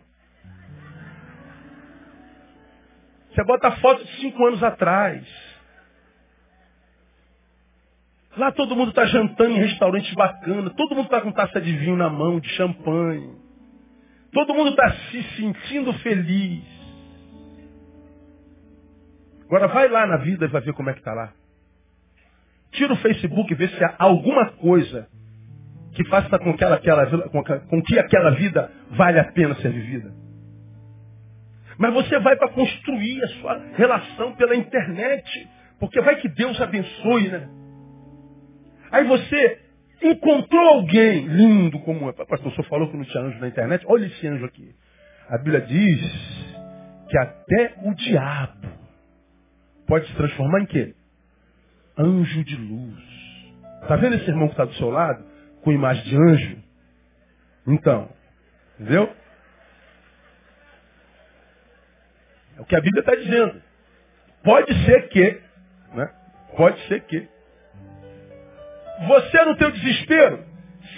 [3.38, 5.24] Você bota foto de cinco anos atrás.
[8.37, 10.72] Lá todo mundo está jantando em restaurantes bacanas.
[10.74, 13.33] Todo mundo está com taça de vinho na mão, de champanhe.
[14.33, 16.64] Todo mundo está se sentindo feliz.
[19.44, 21.33] Agora vai lá na vida e vai ver como é que está lá.
[22.72, 25.09] Tira o Facebook e vê se há alguma coisa
[25.94, 30.28] que faça com que, com que aquela vida vale a pena ser vivida.
[31.79, 35.49] Mas você vai para construir a sua relação pela internet.
[35.79, 37.49] Porque vai que Deus abençoe, né?
[38.91, 39.61] Aí você
[40.03, 42.12] encontrou alguém lindo como é.
[42.12, 43.85] Pastor, o senhor falou que não tinha anjo na internet.
[43.87, 44.75] Olha esse anjo aqui.
[45.29, 46.49] A Bíblia diz
[47.09, 48.69] que até o diabo
[49.87, 50.95] pode se transformar em quê?
[51.97, 52.99] Anjo de luz.
[53.83, 55.25] Está vendo esse irmão que está do seu lado?
[55.62, 56.62] Com imagem de anjo?
[57.67, 58.09] Então,
[58.81, 59.12] entendeu?
[62.59, 63.62] É o que a Bíblia está dizendo.
[64.42, 65.40] Pode ser que,
[65.94, 66.11] né?
[66.57, 67.29] Pode ser que.
[69.07, 70.44] Você no teu desespero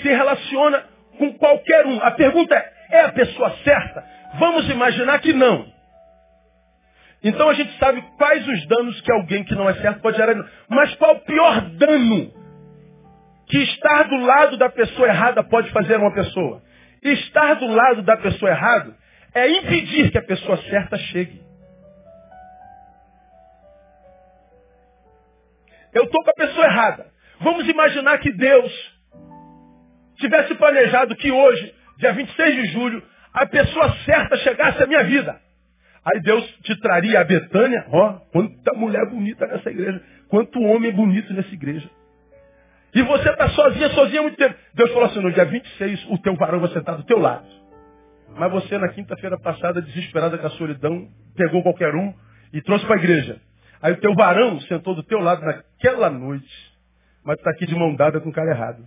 [0.01, 0.85] se relaciona
[1.19, 2.03] com qualquer um.
[2.03, 4.03] A pergunta é, é a pessoa certa?
[4.39, 5.71] Vamos imaginar que não.
[7.23, 10.35] Então a gente sabe quais os danos que alguém que não é certo pode gerar.
[10.69, 12.33] Mas qual o pior dano
[13.47, 16.63] que estar do lado da pessoa errada pode fazer a uma pessoa?
[17.03, 18.97] Estar do lado da pessoa errada
[19.35, 21.50] é impedir que a pessoa certa chegue.
[25.93, 27.07] Eu estou com a pessoa errada.
[27.41, 29.01] Vamos imaginar que Deus
[30.17, 35.41] tivesse planejado que hoje, dia 26 de julho, a pessoa certa chegasse à minha vida.
[36.05, 41.33] Aí Deus te traria a Betânia, ó, quanta mulher bonita nessa igreja, quanto homem bonito
[41.33, 41.89] nessa igreja.
[42.95, 44.55] E você está sozinha, sozinha há muito tempo.
[44.75, 47.47] Deus falou assim, no dia 26, o teu varão vai sentar do teu lado.
[48.37, 52.15] Mas você, na quinta-feira passada, desesperada com a solidão, pegou qualquer um
[52.53, 53.41] e trouxe para a igreja.
[53.83, 55.43] Aí o teu varão sentou do teu lado
[55.81, 56.73] naquela noite,
[57.25, 58.85] mas está aqui de mão dada com o cara errado.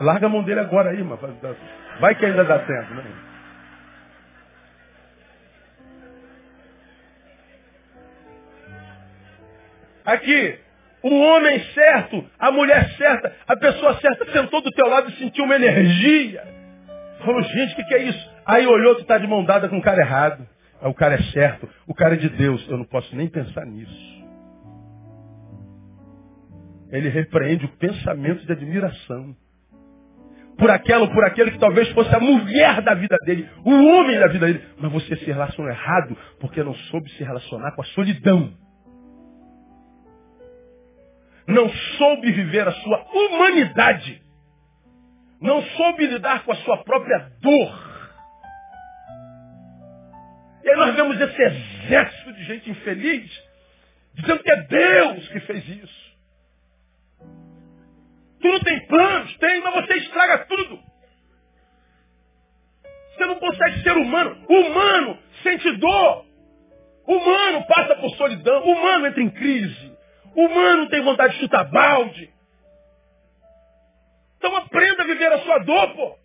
[0.00, 1.20] Larga a mão dele agora aí, mano.
[2.00, 3.04] Vai que ainda dá tempo, né?
[10.04, 10.58] Aqui,
[11.02, 15.44] o homem certo, a mulher certa, a pessoa certa sentou do teu lado e sentiu
[15.44, 16.42] uma energia.
[17.24, 18.30] Falou, gente, o que, que é isso?
[18.46, 20.48] Aí olhou, tu está de mão dada com o cara errado.
[20.80, 22.66] O cara é certo, o cara é de Deus.
[22.70, 24.17] Eu não posso nem pensar nisso.
[26.90, 29.36] Ele repreende o pensamento de admiração.
[30.56, 34.18] Por aquela ou por aquele que talvez fosse a mulher da vida dele, o homem
[34.18, 34.64] da vida dele.
[34.78, 38.52] Mas você se relacionou errado porque não soube se relacionar com a solidão.
[41.46, 44.20] Não soube viver a sua humanidade.
[45.40, 47.88] Não soube lidar com a sua própria dor.
[50.64, 53.48] E aí nós vemos esse exército de gente infeliz
[54.14, 56.07] dizendo que é Deus que fez isso.
[58.40, 59.36] Tu não tem planos?
[59.38, 60.78] Tem, mas você estraga tudo.
[63.14, 64.44] Você não consegue ser humano.
[64.48, 66.24] Humano sente dor.
[67.06, 68.62] Humano passa por solidão.
[68.62, 69.98] Humano entra em crise.
[70.36, 72.30] Humano tem vontade de chutar balde.
[74.36, 76.18] Então aprenda a viver a sua dor, pô.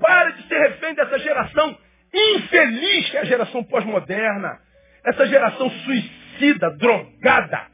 [0.00, 1.76] Pare de ser refém dessa geração
[2.12, 4.60] infeliz que é a geração pós-moderna.
[5.04, 7.73] Essa geração suicida, drogada.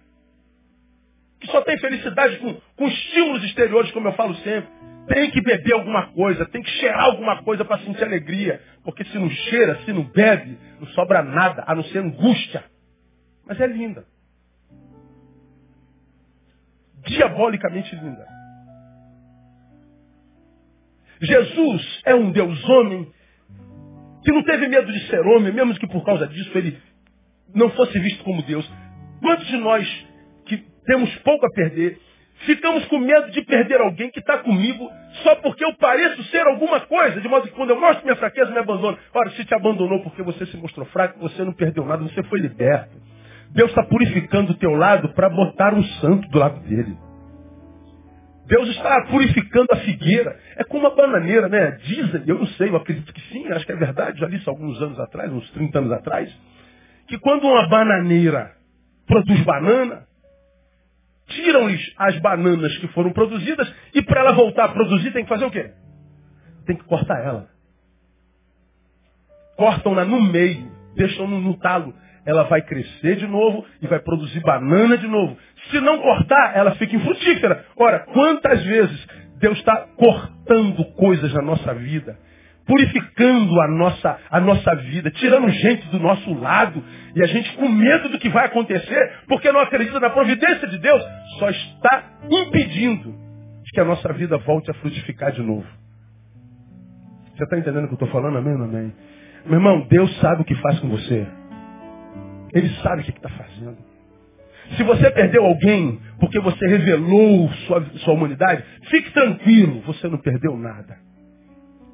[1.41, 4.71] Que só tem felicidade com, com estímulos exteriores, como eu falo sempre.
[5.09, 8.61] tem que beber alguma coisa, tem que cheirar alguma coisa para sentir alegria.
[8.85, 12.65] Porque se não cheira, se não bebe, não sobra nada, a não ser angústia.
[13.47, 14.05] Mas é linda.
[17.07, 18.27] Diabolicamente linda.
[21.23, 23.11] Jesus é um Deus homem
[24.25, 26.79] que não teve medo de ser homem, mesmo que por causa disso ele
[27.55, 28.71] não fosse visto como Deus.
[29.21, 30.07] Quantos de nós
[30.91, 32.01] temos pouco a perder,
[32.47, 34.91] ficamos com medo de perder alguém que está comigo
[35.23, 38.51] só porque eu pareço ser alguma coisa, de modo que quando eu mostro minha fraqueza,
[38.51, 38.99] me abandona.
[39.15, 42.41] Ora, se te abandonou porque você se mostrou fraco, você não perdeu nada, você foi
[42.41, 42.91] liberto.
[43.51, 46.97] Deus está purificando o teu lado para botar um santo do lado dele.
[48.47, 50.37] Deus está purificando a figueira.
[50.57, 51.79] É como a bananeira, né?
[51.85, 54.51] Dizem, eu não sei, eu acredito que sim, acho que é verdade, já li isso
[54.51, 56.37] alguns anos atrás, uns 30 anos atrás,
[57.07, 58.59] que quando uma bananeira
[59.07, 60.10] produz banana,
[61.31, 65.45] tiram-lhes as bananas que foram produzidas e para ela voltar a produzir tem que fazer
[65.45, 65.71] o quê?
[66.67, 67.49] Tem que cortar ela.
[69.57, 71.95] Cortam-na no meio, deixam-no no talo.
[72.25, 75.37] Ela vai crescer de novo e vai produzir banana de novo.
[75.71, 77.65] Se não cortar, ela fica infrutífera.
[77.77, 79.07] Ora, quantas vezes
[79.39, 82.19] Deus está cortando coisas na nossa vida,
[82.71, 86.81] purificando a nossa, a nossa vida, tirando gente do nosso lado,
[87.17, 90.79] e a gente com medo do que vai acontecer, porque não acredita na providência de
[90.79, 91.03] Deus,
[91.41, 93.13] só está impedindo
[93.73, 95.67] que a nossa vida volte a frutificar de novo.
[97.35, 98.39] Você está entendendo o que eu estou falando?
[98.39, 98.93] Amém amém?
[99.47, 101.27] Meu irmão, Deus sabe o que faz com você.
[102.55, 103.79] Ele sabe o que está fazendo.
[104.77, 110.57] Se você perdeu alguém porque você revelou sua, sua humanidade, fique tranquilo, você não perdeu
[110.57, 111.10] nada.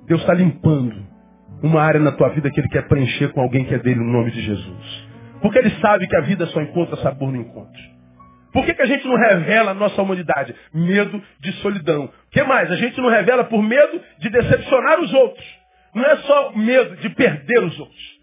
[0.07, 1.05] Deus está limpando
[1.63, 4.13] uma área na tua vida que Ele quer preencher com alguém que é dele no
[4.13, 5.09] nome de Jesus.
[5.41, 7.97] Porque Ele sabe que a vida só encontra sabor no encontro.
[8.53, 10.55] Por que, que a gente não revela a nossa humanidade?
[10.73, 12.05] Medo de solidão.
[12.07, 12.71] O que mais?
[12.71, 15.45] A gente não revela por medo de decepcionar os outros.
[15.95, 18.17] Não é só medo de perder os outros.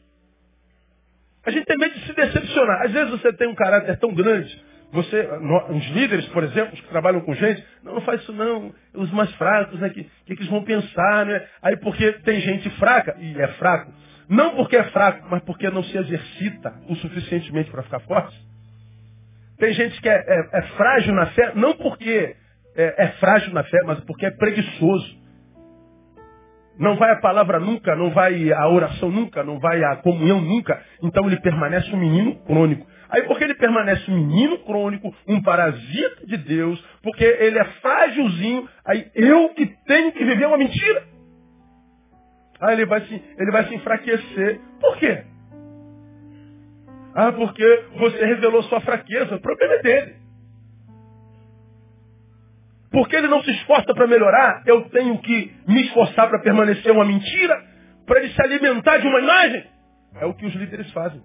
[1.46, 2.82] A gente tem medo de se decepcionar.
[2.84, 4.60] Às vezes você tem um caráter tão grande.
[4.94, 5.28] Você,
[5.70, 8.72] os líderes, por exemplo, que trabalham com gente, não, não faz isso não.
[8.94, 9.88] Os mais fracos, né?
[9.88, 11.44] O que, que, que eles vão pensar, né?
[11.64, 13.92] Aí porque tem gente fraca, e é fraco,
[14.30, 18.40] não porque é fraco, mas porque não se exercita o suficientemente para ficar forte.
[19.58, 22.36] Tem gente que é, é, é, frágil na fé, não porque
[22.76, 25.24] é, é frágil na fé, mas porque é preguiçoso.
[26.78, 30.80] Não vai a palavra nunca, não vai a oração nunca, não vai a comunhão nunca.
[31.02, 32.93] Então ele permanece um menino crônico.
[33.14, 38.68] Aí porque ele permanece um menino crônico, um parasita de Deus, porque ele é frágilzinho,
[38.84, 41.04] aí eu que tenho que viver uma mentira.
[42.60, 44.60] Aí ele vai se, ele vai se enfraquecer.
[44.82, 45.26] Por quê?
[47.14, 49.36] Ah, porque você revelou sua fraqueza.
[49.36, 50.16] O problema é dele.
[52.90, 57.06] Porque ele não se esforça para melhorar, eu tenho que me esforçar para permanecer uma
[57.06, 57.64] mentira,
[58.08, 59.66] para ele se alimentar de uma imagem.
[60.16, 61.22] É o que os líderes fazem.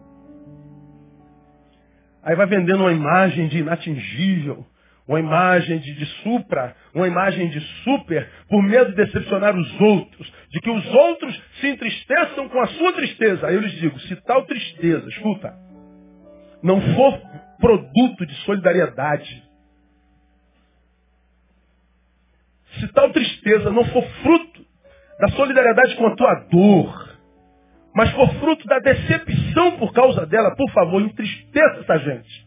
[2.28, 4.62] Aí vai vendendo uma imagem de inatingível,
[5.08, 10.30] uma imagem de, de supra, uma imagem de super, por medo de decepcionar os outros,
[10.50, 13.46] de que os outros se entristeçam com a sua tristeza.
[13.46, 15.54] Aí eu lhes digo, se tal tristeza, escuta,
[16.62, 17.18] não for
[17.58, 19.42] produto de solidariedade,
[22.78, 24.66] se tal tristeza não for fruto
[25.18, 27.07] da solidariedade com a tua dor,
[27.98, 32.46] mas for fruto da decepção por causa dela, por favor, entristeça essa gente.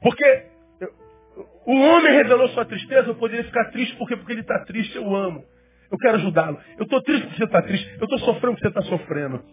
[0.00, 0.46] Porque
[1.66, 5.16] o homem revelou sua tristeza, eu poderia ficar triste porque, porque ele está triste, eu
[5.16, 5.44] amo.
[5.90, 6.60] Eu quero ajudá-lo.
[6.78, 7.92] Eu estou triste porque você está triste.
[7.98, 9.44] Eu estou sofrendo porque você está sofrendo.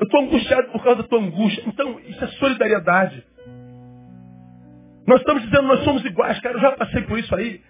[0.00, 1.64] Eu estou angustiado por causa da tua angústia.
[1.66, 3.22] Então, isso é solidariedade.
[5.06, 7.60] Nós estamos dizendo, nós somos iguais, cara, eu já passei por isso aí.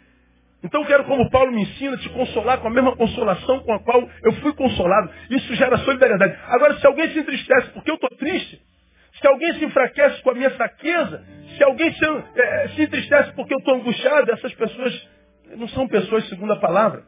[0.62, 3.80] Então eu quero, como Paulo me ensina, te consolar com a mesma consolação com a
[3.80, 5.10] qual eu fui consolado.
[5.30, 6.38] Isso gera solidariedade.
[6.46, 8.60] Agora, se alguém se entristece porque eu estou triste,
[9.20, 11.24] se alguém se enfraquece com a minha fraqueza,
[11.56, 15.08] se alguém se, é, se entristece porque eu estou angustiado, essas pessoas
[15.56, 17.04] não são pessoas segundo a palavra.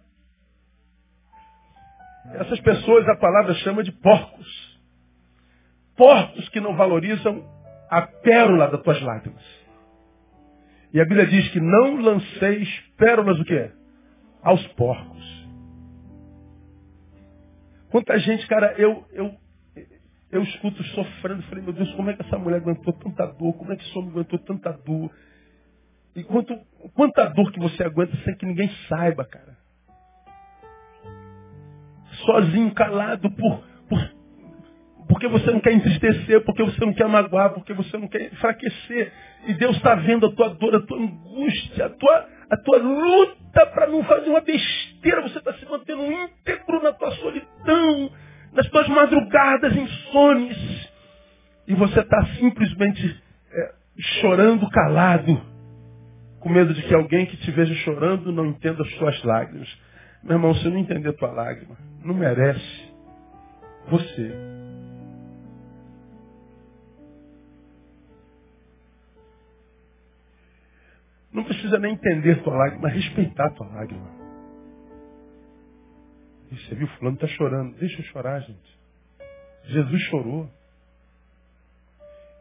[2.34, 4.78] Essas pessoas a palavra chama de porcos.
[5.96, 7.44] Porcos que não valorizam
[7.90, 9.57] a pérola das tuas lágrimas.
[10.92, 13.70] E a Bíblia diz que não lanceis pérolas o quê?
[14.42, 15.46] Aos porcos.
[17.90, 19.34] Quanta gente, cara, eu, eu,
[20.30, 23.54] eu escuto sofrendo, falei, meu Deus, como é que essa mulher aguentou tanta dor?
[23.54, 25.10] Como é que esse homem aguentou tanta dor?
[26.14, 26.54] E quanto,
[26.94, 29.56] quanta dor que você aguenta sem que ninguém saiba, cara.
[32.24, 34.17] Sozinho, calado, por, por
[35.18, 39.12] porque você não quer entristecer, porque você não quer magoar, porque você não quer enfraquecer.
[39.48, 43.66] E Deus está vendo a tua dor, a tua angústia, a tua, a tua luta
[43.66, 48.12] para não fazer uma besteira, você está se mantendo íntegro na tua solidão,
[48.52, 50.88] nas tuas madrugadas insones.
[51.66, 53.74] E você está simplesmente é,
[54.20, 55.42] chorando calado,
[56.38, 59.68] com medo de que alguém que te veja chorando não entenda as tuas lágrimas.
[60.22, 62.88] Meu irmão, se não entender a tua lágrima, não merece
[63.88, 64.57] você.
[71.32, 74.08] Não precisa nem entender tua lágrima, respeitar tua lágrima.
[76.50, 77.76] E você viu, fulano está chorando.
[77.76, 78.78] Deixa eu chorar, gente.
[79.64, 80.50] Jesus chorou.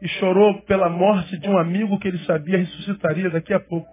[0.00, 3.88] E chorou pela morte de um amigo que ele sabia ressuscitaria daqui a pouco.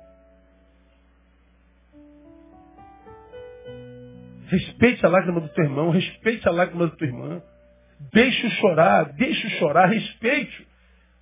[4.48, 7.42] Respeite a lágrima do teu irmão, respeite a lágrima da tua irmã.
[8.14, 10.66] Deixe-o chorar, deixe-o chorar, respeite-o.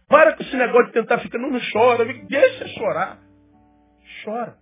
[0.07, 3.22] Para com esse negócio de tentar ficar, não, não chora, deixa chorar.
[4.24, 4.57] Chora.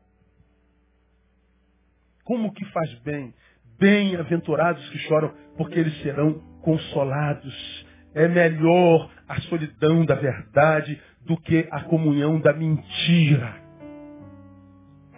[2.23, 3.33] Como que faz bem?
[3.79, 7.85] Bem-aventurados que choram, porque eles serão consolados.
[8.13, 13.61] É melhor a solidão da verdade do que a comunhão da mentira.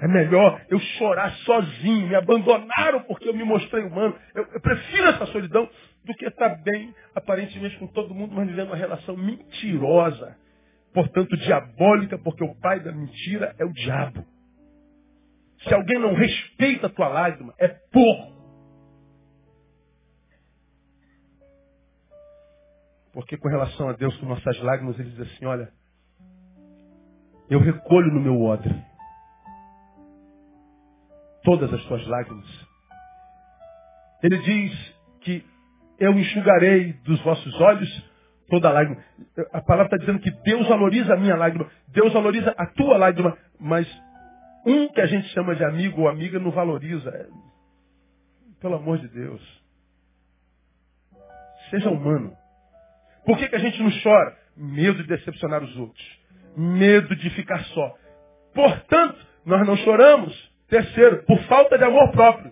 [0.01, 4.15] É melhor eu chorar sozinho, me abandonaram porque eu me mostrei humano.
[4.35, 5.69] Eu, eu prefiro essa solidão
[6.03, 10.35] do que estar bem, aparentemente, com todo mundo, mas vivendo uma relação mentirosa.
[10.93, 14.25] Portanto, diabólica, porque o pai da mentira é o diabo.
[15.67, 18.33] Se alguém não respeita a tua lágrima, é porco.
[23.13, 25.71] Porque com relação a Deus, com nossas lágrimas, ele diz assim, olha,
[27.49, 28.73] eu recolho no meu odre
[31.43, 32.47] todas as tuas lágrimas.
[34.23, 35.45] Ele diz que
[35.99, 38.11] eu enxugarei dos vossos olhos
[38.49, 39.03] toda lágrima.
[39.51, 43.37] A palavra está dizendo que Deus valoriza a minha lágrima, Deus valoriza a tua lágrima,
[43.59, 43.87] mas
[44.65, 47.09] um que a gente chama de amigo ou amiga não valoriza.
[47.09, 47.27] É,
[48.59, 49.41] pelo amor de Deus.
[51.69, 52.35] Seja humano.
[53.25, 54.37] Por que, que a gente não chora?
[54.55, 56.19] Medo de decepcionar os outros.
[56.55, 57.95] Medo de ficar só.
[58.53, 60.53] Portanto, nós não choramos.
[60.67, 62.51] Terceiro, por falta de amor próprio.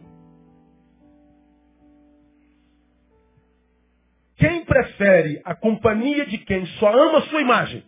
[4.36, 7.84] Quem prefere a companhia de quem só ama a sua imagem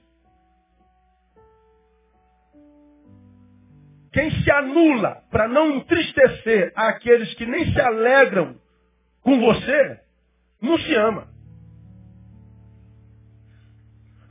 [4.13, 8.55] Quem se anula para não entristecer aqueles que nem se alegram
[9.21, 9.99] com você,
[10.61, 11.27] não se ama.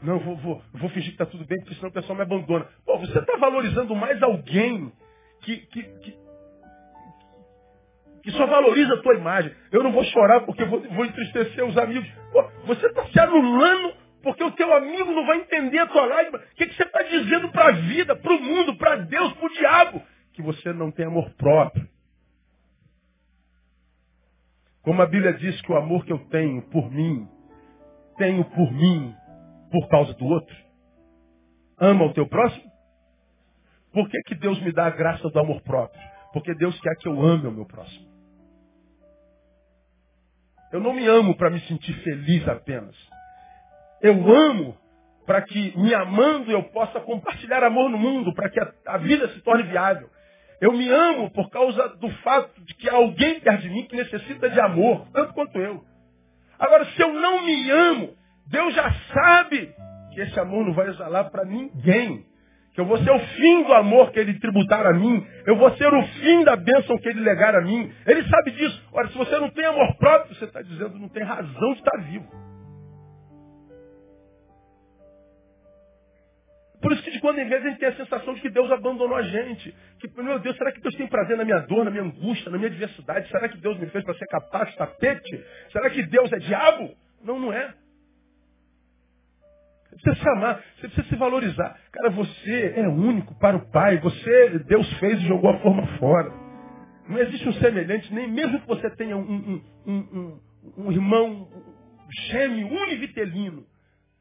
[0.01, 2.67] Não, vou, vou, vou fingir que está tudo bem, porque senão o pessoal me abandona.
[2.85, 4.93] Pô, você está valorizando mais alguém
[5.41, 6.17] que, que, que,
[8.23, 9.53] que, só valoriza a tua imagem.
[9.73, 12.09] Eu não vou chorar porque vou, vou entristecer os amigos.
[12.33, 16.39] Pô, você está se anulando porque o teu amigo não vai entender a tua lágrima.
[16.39, 19.47] O que, que você está dizendo para a vida, para o mundo, para Deus, para
[19.47, 20.03] o diabo?
[20.33, 21.89] Que você não tem amor próprio.
[24.83, 27.29] Como a Bíblia diz que o amor que eu tenho por mim,
[28.17, 29.15] tenho por mim
[29.71, 30.57] por causa do outro.
[31.79, 32.71] Ama o teu próximo?
[33.93, 36.01] Por que, que Deus me dá a graça do amor próprio?
[36.33, 38.11] Porque Deus quer que eu ame o meu próximo.
[40.73, 42.97] Eu não me amo para me sentir feliz apenas.
[44.03, 44.77] Eu amo
[45.27, 49.29] para que, me amando, eu possa compartilhar amor no mundo, para que a, a, vida
[49.29, 50.09] se torne viável.
[50.61, 53.97] Eu me amo por causa do fato de que há alguém perto de mim que
[53.97, 55.83] necessita de amor, tanto quanto eu.
[56.59, 58.15] Agora, se eu não me amo,
[58.47, 59.73] Deus já sabe
[60.13, 62.25] que esse amor não vai exalar para ninguém.
[62.75, 65.27] Que eu vou ser o fim do amor que ele tributar a mim.
[65.47, 67.93] Eu vou ser o fim da bênção que ele legar a mim.
[68.07, 68.83] Ele sabe disso.
[68.93, 71.99] Ora, se você não tem amor próprio, você está dizendo não tem razão de estar
[72.03, 72.52] vivo.
[76.83, 78.69] Por isso que de quando em vez a gente tem a sensação de que Deus
[78.73, 79.73] abandonou a gente.
[80.01, 82.59] Que, meu Deus, será que Deus tem prazer na minha dor, na minha angústia, na
[82.59, 83.29] minha adversidade?
[83.29, 85.45] Será que Deus me fez para ser capaz de tapete?
[85.71, 86.93] Será que Deus é diabo?
[87.23, 87.73] Não, não é.
[89.91, 91.79] Você precisa se amar, você precisa se valorizar.
[91.93, 93.99] Cara, você é único para o Pai.
[93.99, 96.33] Você, Deus fez e jogou a forma fora.
[97.09, 100.41] Não existe um semelhante, nem mesmo que você tenha um, um, um,
[100.79, 101.49] um irmão
[102.29, 103.67] gêmeo univitelino.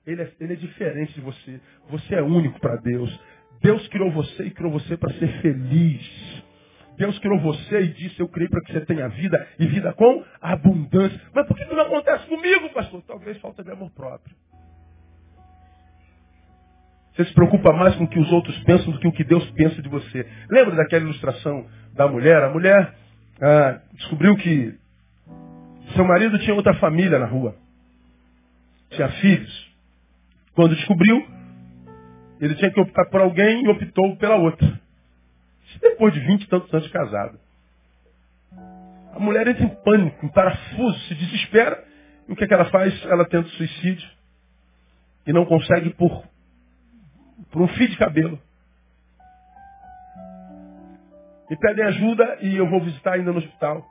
[0.06, 1.60] Ele é, ele é diferente de você.
[1.90, 3.20] Você é único para Deus.
[3.62, 6.44] Deus criou você e criou você para ser feliz.
[6.98, 10.24] Deus criou você e disse, eu criei para que você tenha vida e vida com
[10.42, 11.20] abundância.
[11.34, 13.02] Mas por que não acontece comigo, pastor?
[13.04, 14.36] Talvez falta de amor próprio.
[17.14, 19.50] Você se preocupa mais com o que os outros pensam do que o que Deus
[19.52, 20.26] pensa de você.
[20.50, 22.42] Lembra daquela ilustração da mulher?
[22.44, 22.96] A mulher
[23.42, 24.76] ah, descobriu que
[25.96, 27.56] seu marido tinha outra família na rua.
[28.92, 29.71] Tinha filhos.
[30.62, 31.28] Quando descobriu,
[32.40, 34.68] ele tinha que optar por alguém e optou pela outra.
[35.66, 37.40] Isso depois de vinte e tantos anos de casado.
[39.12, 41.84] A mulher entra em pânico, em parafuso, se desespera.
[42.30, 42.94] E o que, é que ela faz?
[43.06, 44.08] Ela tenta suicídio.
[45.26, 46.26] E não consegue por,
[47.50, 48.40] por um fio de cabelo.
[51.50, 53.84] Me pedem ajuda e eu vou visitar ainda no hospital.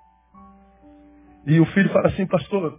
[1.48, 2.78] E o filho fala assim, pastor,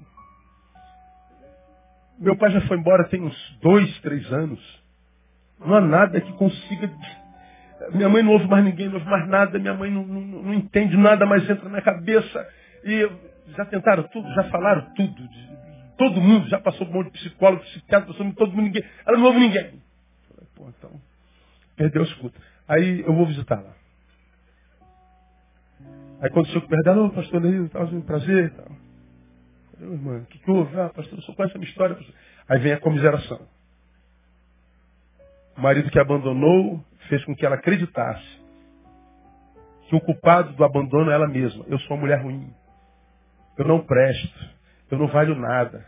[2.22, 4.82] meu pai já foi embora tem uns dois, três anos.
[5.60, 6.90] Não há nada que consiga.
[7.94, 10.54] Minha mãe não ouve mais ninguém, não ouve mais nada, minha mãe não, não, não
[10.54, 12.48] entende nada, mais entra na cabeça.
[12.84, 13.10] E
[13.58, 15.30] já tentaram tudo, já falaram tudo.
[15.98, 18.84] Todo mundo já passou por um monte de psicólogo, psiquiatra, passou todo mundo, ninguém.
[19.06, 19.82] Ela não ouve ninguém.
[20.56, 20.92] Pô, então,
[21.76, 22.40] perdeu a escuta.
[22.68, 23.74] Aí eu vou visitá-la.
[26.22, 28.54] Aí quando o senhor perdeu, não, pastor Neil, tá, um prazer.
[28.54, 28.91] Tal.
[29.82, 30.80] Falei, irmã, o que, que houve?
[30.80, 31.96] Ah, pastor, eu só conheço a minha história.
[31.96, 32.14] Pastor.
[32.48, 33.42] Aí vem a comiseração.
[35.58, 38.40] O marido que abandonou fez com que ela acreditasse
[39.90, 41.66] que o culpado do abandono é ela mesma.
[41.68, 42.54] Eu sou uma mulher ruim.
[43.58, 44.50] Eu não presto.
[44.90, 45.84] Eu não valho nada.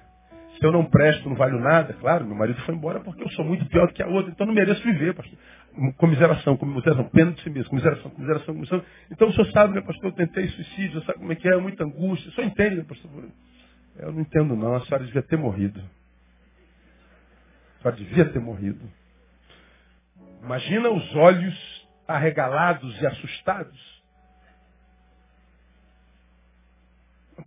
[0.58, 3.44] Se eu não presto, não valho nada, claro, meu marido foi embora porque eu sou
[3.44, 5.38] muito pior do que a outra, então não mereço viver, pastor
[5.98, 8.86] comiseração, comiseração, pena de si mesmo, comiseração, comiseração, comiseração.
[9.12, 11.84] Então o senhor sabe, né, pastor, eu tentei suicídio, sabe como é que é, muita
[11.84, 12.30] angústia.
[12.30, 13.10] O senhor entende, né, pastor?
[13.98, 15.80] Eu não entendo não, a senhora devia ter morrido.
[17.80, 18.90] A senhora devia ter morrido.
[20.42, 24.04] Imagina os olhos arregalados e assustados.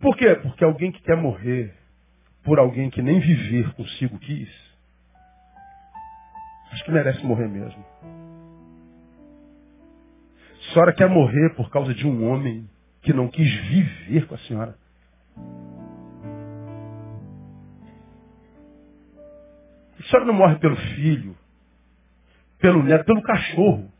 [0.01, 0.35] Por quê?
[0.35, 1.75] Porque alguém que quer morrer
[2.43, 4.49] por alguém que nem viver consigo quis,
[6.71, 7.83] acho que merece morrer mesmo.
[10.59, 12.69] A senhora quer morrer por causa de um homem
[13.01, 14.77] que não quis viver com a senhora.
[20.07, 21.37] A senhora não morre pelo filho,
[22.59, 23.91] pelo neto, pelo cachorro.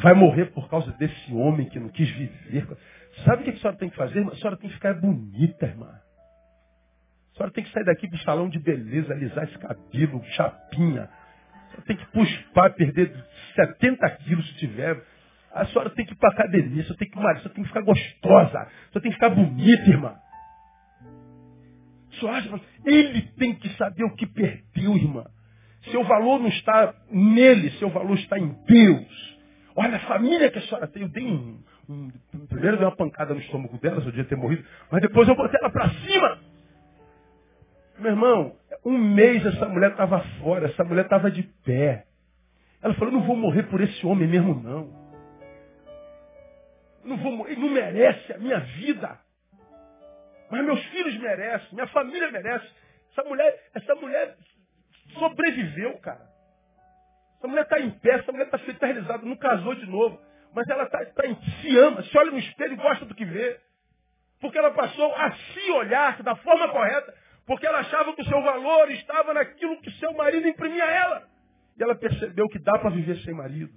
[0.00, 2.64] Vai morrer por causa desse homem que não quis viver.
[3.24, 4.24] Sabe o que a senhora tem que fazer?
[4.24, 5.88] A senhora tem que ficar bonita, irmã.
[7.32, 11.02] A senhora tem que sair daqui para o salão de beleza, alisar esse cabelo, chapinha.
[11.02, 13.26] A senhora tem que puxar, perder
[13.56, 15.02] 70 quilos se tiver.
[15.52, 17.68] A senhora tem que ir para academia, a senhora tem que a senhora tem que
[17.68, 20.23] ficar gostosa, a senhora tem que ficar bonita, irmã.
[22.84, 25.24] Ele tem que saber o que perdeu, irmã.
[25.90, 29.34] Seu valor não está nele, seu valor está em Deus.
[29.76, 31.02] Olha a família que a senhora tem.
[31.02, 32.10] Eu dei um, um,
[32.48, 35.34] primeiro dei uma pancada no estômago dela, se eu devia ter morrido, mas depois eu
[35.34, 36.38] botei ela para cima.
[37.98, 42.06] Meu irmão, um mês essa mulher estava fora, essa mulher estava de pé.
[42.82, 45.04] Ela falou, não vou morrer por esse homem mesmo, não.
[47.04, 49.18] Não vou morrer, não merece a minha vida.
[50.54, 52.64] Mas meus filhos merecem, minha família merece.
[53.10, 54.36] Essa mulher, essa mulher
[55.18, 56.24] sobreviveu, cara.
[57.38, 60.16] Essa mulher está em pé, essa mulher está eternizada, não casou de novo.
[60.54, 61.22] Mas ela tá, tá,
[61.60, 63.58] se ama, se olha no espelho e gosta do que vê.
[64.40, 67.12] Porque ela passou a se olhar da forma correta,
[67.44, 71.28] porque ela achava que o seu valor estava naquilo que seu marido imprimia a ela.
[71.76, 73.74] E ela percebeu que dá para viver sem marido.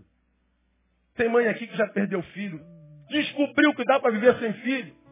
[1.16, 2.62] Tem mãe aqui que já perdeu filho,
[3.10, 5.07] descobriu que dá para viver sem filho.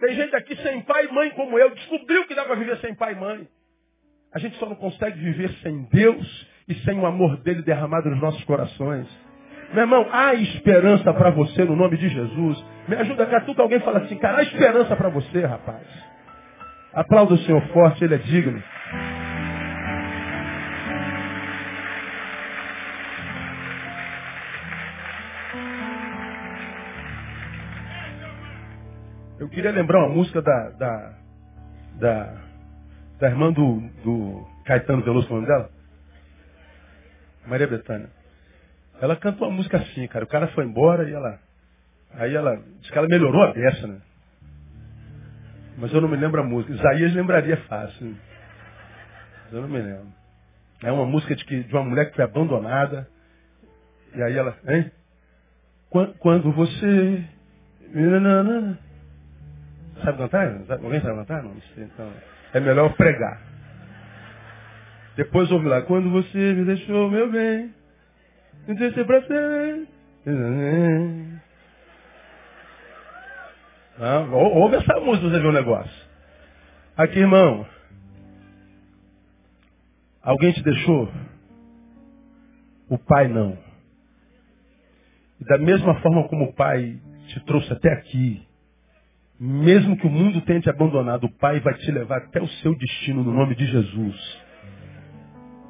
[0.00, 2.94] Tem gente aqui sem pai e mãe como eu, descobriu que dá para viver sem
[2.94, 3.46] pai e mãe.
[4.32, 8.20] A gente só não consegue viver sem Deus e sem o amor dele derramado nos
[8.20, 9.06] nossos corações.
[9.74, 12.64] Meu irmão, há esperança para você no nome de Jesus.
[12.88, 15.86] Me ajuda cá, tu que alguém fala assim, cara, há esperança para você, rapaz.
[16.94, 18.62] Aplauda o Senhor forte, ele é digno.
[29.60, 31.12] Queria lembrar uma música da, da,
[31.98, 32.34] da,
[33.18, 35.70] da irmã do, do Caetano Veloso, o nome dela?
[37.46, 38.08] Maria Bethânia.
[39.02, 40.24] Ela cantou uma música assim, cara.
[40.24, 41.38] O cara foi embora e ela.
[42.12, 42.56] Aí ela.
[42.80, 44.00] Diz que ela melhorou a peça, né?
[45.76, 46.72] Mas eu não me lembro a música.
[46.72, 48.16] Isaías lembraria fácil.
[49.44, 50.08] Mas eu não me lembro.
[50.82, 53.06] É uma música de, que, de uma mulher que foi abandonada.
[54.14, 54.56] E aí ela.
[54.66, 54.90] Hein?
[56.18, 57.24] Quando você.
[60.04, 60.46] Sabe cantar?
[60.82, 61.42] Alguém sabe cantar?
[61.42, 61.56] Não.
[61.76, 62.12] Então,
[62.54, 63.40] é melhor pregar.
[65.16, 65.82] Depois ouve lá.
[65.82, 67.74] Quando você me deixou, meu bem.
[68.66, 69.88] Não pra ser.
[73.98, 76.08] Não, ouve essa música você ver um negócio.
[76.96, 77.66] Aqui, irmão.
[80.22, 81.10] Alguém te deixou?
[82.88, 83.58] O pai não.
[85.40, 88.46] E da mesma forma como o pai te trouxe até aqui,
[89.40, 92.76] mesmo que o mundo tenha te abandonado, o pai vai te levar até o seu
[92.76, 94.38] destino no nome de Jesus.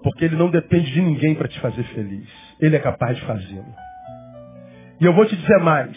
[0.03, 2.29] Porque ele não depende de ninguém para te fazer feliz.
[2.61, 3.73] Ele é capaz de fazê-lo.
[5.01, 5.97] E eu vou te dizer mais.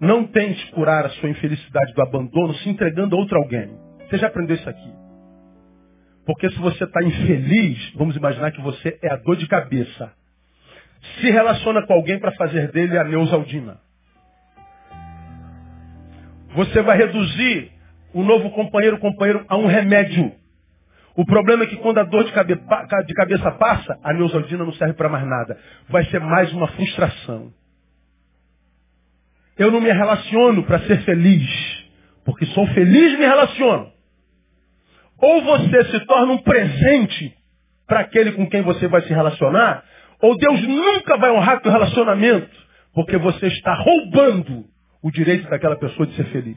[0.00, 3.78] Não tente curar a sua infelicidade do abandono se entregando a outro alguém.
[4.08, 4.92] Você já aprendeu isso aqui.
[6.24, 10.10] Porque se você está infeliz, vamos imaginar que você é a dor de cabeça.
[11.20, 13.83] Se relaciona com alguém para fazer dele a Neusaldina.
[16.54, 17.72] Você vai reduzir
[18.12, 20.32] o novo companheiro companheiro a um remédio.
[21.16, 22.56] O problema é que quando a dor de, cabe
[23.06, 25.58] de cabeça passa, a Neusaldina não serve para mais nada.
[25.88, 27.52] Vai ser mais uma frustração.
[29.56, 31.48] Eu não me relaciono para ser feliz,
[32.24, 33.92] porque sou feliz me relaciono.
[35.18, 37.34] Ou você se torna um presente
[37.86, 39.84] para aquele com quem você vai se relacionar,
[40.20, 42.50] ou Deus nunca vai honrar teu relacionamento,
[42.92, 44.64] porque você está roubando
[45.04, 46.56] o direito daquela pessoa de ser feliz.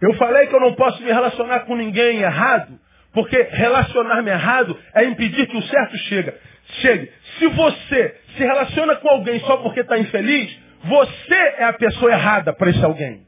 [0.00, 2.80] Eu falei que eu não posso me relacionar com ninguém errado,
[3.12, 6.40] porque relacionar-me errado é impedir que o certo chega.
[6.80, 7.12] chegue.
[7.38, 12.54] Se você se relaciona com alguém só porque está infeliz, você é a pessoa errada
[12.54, 13.26] para esse alguém.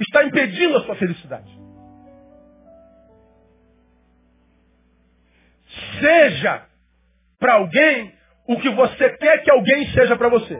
[0.00, 1.54] Está impedindo a sua felicidade.
[6.00, 6.64] Seja
[7.38, 8.14] para alguém
[8.48, 10.58] o que você quer que alguém seja para você.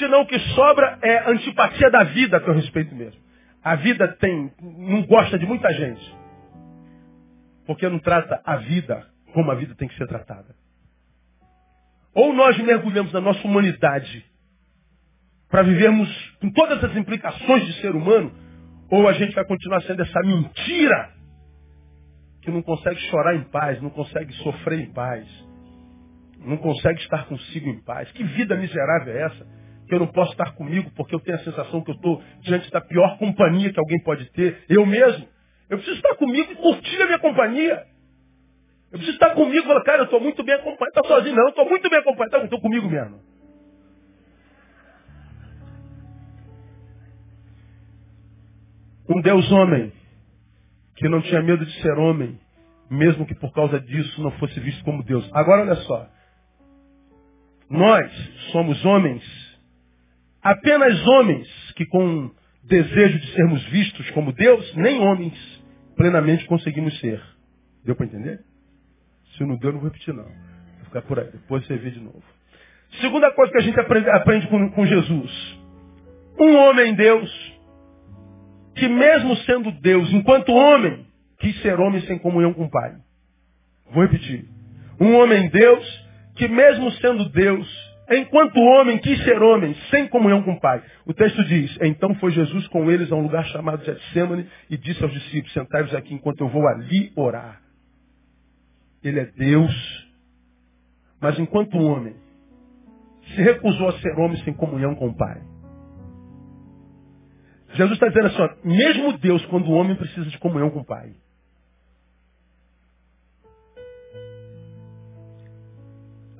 [0.00, 3.20] Senão o que sobra é antipatia da vida a teu respeito mesmo.
[3.62, 6.16] A vida tem, não gosta de muita gente.
[7.66, 10.56] Porque não trata a vida como a vida tem que ser tratada.
[12.14, 14.24] Ou nós mergulhamos na nossa humanidade
[15.50, 16.08] para vivermos
[16.40, 18.32] com todas as implicações de ser humano,
[18.90, 21.12] ou a gente vai continuar sendo essa mentira
[22.40, 25.28] que não consegue chorar em paz, não consegue sofrer em paz,
[26.38, 28.10] não consegue estar consigo em paz.
[28.12, 29.59] Que vida miserável é essa?
[29.90, 32.70] Que eu não posso estar comigo porque eu tenho a sensação que eu estou diante
[32.70, 35.26] da pior companhia que alguém pode ter, eu mesmo.
[35.68, 37.84] Eu preciso estar comigo e curtir a minha companhia.
[38.92, 40.96] Eu preciso estar comigo e falar, cara, eu estou muito bem acompanhado.
[40.96, 41.34] Está sozinho?
[41.34, 42.30] Não, eu estou muito bem acompanhado.
[42.30, 43.20] Tá, estou comigo mesmo.
[49.08, 49.92] Um Deus homem
[50.94, 52.38] que não tinha medo de ser homem,
[52.88, 55.28] mesmo que por causa disso não fosse visto como Deus.
[55.32, 56.08] Agora olha só.
[57.68, 58.12] Nós
[58.52, 59.22] somos homens,
[60.42, 62.30] apenas homens que com
[62.64, 65.34] desejo de sermos vistos como Deus, nem homens
[65.96, 67.20] plenamente conseguimos ser.
[67.84, 68.40] Deu para entender?
[69.36, 70.24] Se não deu, não vou repetir não.
[70.24, 72.22] Vou ficar por aí, depois você vê de novo.
[73.00, 75.58] Segunda coisa que a gente aprende, aprende com, com Jesus.
[76.38, 77.60] Um homem Deus
[78.80, 81.06] que mesmo sendo Deus, enquanto homem,
[81.38, 82.94] quis ser homem sem comunhão com o Pai.
[83.92, 84.46] Vou repetir.
[84.98, 87.68] Um homem Deus, que mesmo sendo Deus,
[88.18, 90.82] enquanto homem, quis ser homem, sem comunhão com o Pai.
[91.06, 95.02] O texto diz, então foi Jesus com eles a um lugar chamado Getsemane e disse
[95.02, 97.60] aos discípulos, sentai-vos aqui enquanto eu vou ali orar.
[99.02, 100.08] Ele é Deus,
[101.20, 102.14] mas enquanto homem,
[103.34, 105.40] se recusou a ser homem sem comunhão com o Pai.
[107.74, 110.84] Jesus está dizendo assim, ó, mesmo Deus, quando o homem precisa de comunhão com o
[110.84, 111.12] Pai.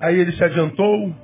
[0.00, 1.14] Aí ele se adiantou,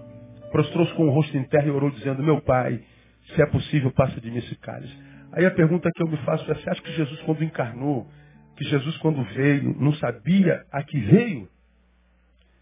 [0.57, 2.83] prostrou-se com o rosto em terra e orou dizendo, meu Pai,
[3.27, 4.97] se é possível, passa de mim esse cálice.
[5.33, 8.09] Aí a pergunta que eu me faço é, você acha que Jesus quando encarnou,
[8.57, 11.47] que Jesus quando veio, não sabia a que veio?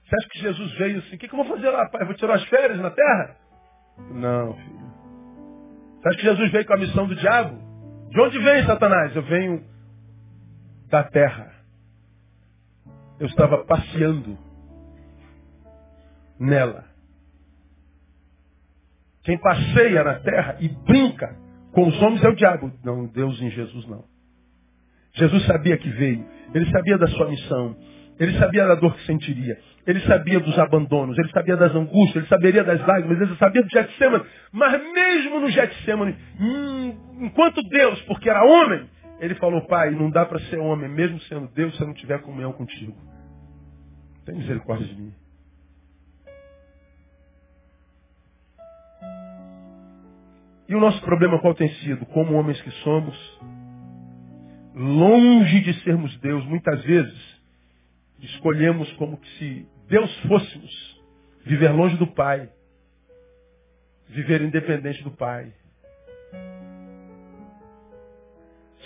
[0.05, 2.05] Você acha que Jesus veio assim, o que, que eu vou fazer lá, pai?
[2.05, 3.37] vou tirar as férias na terra?
[4.11, 4.95] Não, filho.
[6.01, 7.57] Você acha que Jesus veio com a missão do diabo?
[8.11, 9.15] De onde vem Satanás?
[9.15, 9.65] Eu venho
[10.91, 11.53] da terra.
[13.21, 14.37] Eu estava passeando
[16.41, 16.93] nela.
[19.25, 21.37] Quem passeia na terra e brinca
[21.73, 22.73] com os homens é o diabo.
[22.85, 24.05] Não, Deus em Jesus não.
[25.15, 26.25] Jesus sabia que veio.
[26.55, 27.77] Ele sabia da sua missão.
[28.19, 29.59] Ele sabia da dor que sentiria.
[29.87, 33.69] Ele sabia dos abandonos, ele sabia das angústias, ele saberia das lágrimas, ele sabia do
[33.69, 34.25] Getsemane.
[34.51, 38.89] Mas mesmo no Getsemane, hum, enquanto Deus, porque era homem,
[39.21, 42.23] ele falou, pai, não dá para ser homem, mesmo sendo Deus, se eu não tiver
[42.23, 42.97] comunhão contigo.
[44.25, 45.13] Tem misericórdia de mim.
[50.69, 52.07] E o nosso problema qual tem sido?
[52.07, 53.41] Como homens que somos,
[54.75, 57.43] longe de sermos Deus, muitas vezes,
[58.21, 61.03] escolhemos como que se Deus fôssemos,
[61.45, 62.49] viver longe do Pai,
[64.09, 65.53] viver independente do Pai.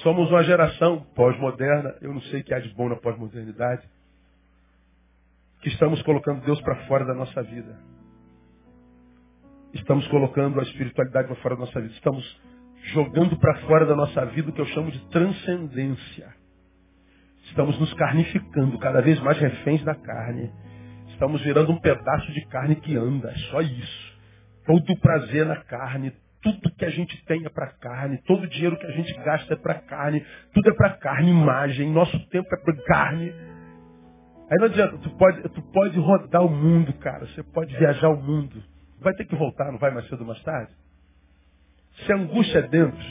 [0.03, 3.89] Somos uma geração pós-moderna, eu não sei o que há de bom na pós-modernidade,
[5.61, 7.77] que estamos colocando Deus para fora da nossa vida.
[9.75, 11.93] Estamos colocando a espiritualidade para fora da nossa vida.
[11.95, 12.41] Estamos
[12.95, 16.35] jogando para fora da nossa vida o que eu chamo de transcendência.
[17.45, 20.51] Estamos nos carnificando, cada vez mais reféns da carne.
[21.09, 24.19] Estamos virando um pedaço de carne que anda, é só isso.
[24.67, 26.13] Todo o prazer na carne,
[26.43, 29.55] tudo que a gente tem é para carne, todo o dinheiro que a gente gasta
[29.55, 33.33] é para carne, tudo é para carne, imagem, nosso tempo é para carne.
[34.51, 38.23] Aí não adianta, tu pode, tu pode rodar o mundo, cara, você pode viajar o
[38.23, 38.63] mundo.
[39.01, 40.73] Vai ter que voltar, não vai mais cedo ou mais tarde?
[42.05, 43.07] Se a angústia é dentro,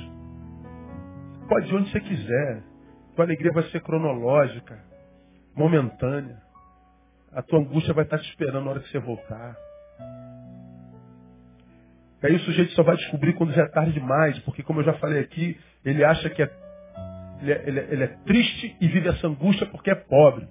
[1.48, 2.64] pode ir onde você quiser.
[3.16, 4.80] Tua alegria vai ser cronológica,
[5.56, 6.42] momentânea.
[7.32, 9.56] A tua angústia vai estar te esperando na hora que você voltar.
[12.22, 14.86] E aí o sujeito só vai descobrir quando já é tarde demais, porque como eu
[14.86, 16.52] já falei aqui, ele acha que é,
[17.42, 20.48] ele é, ele é, ele é triste e vive essa angústia porque é pobre.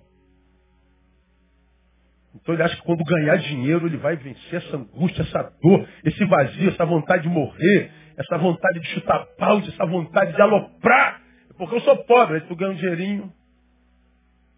[2.41, 6.25] Então ele acha que quando ganhar dinheiro ele vai vencer essa angústia, essa dor, esse
[6.25, 11.23] vazio, essa vontade de morrer, essa vontade de chutar pau, essa vontade de aloprar.
[11.57, 13.33] Porque eu sou pobre, aí tu ganha um dinheirinho,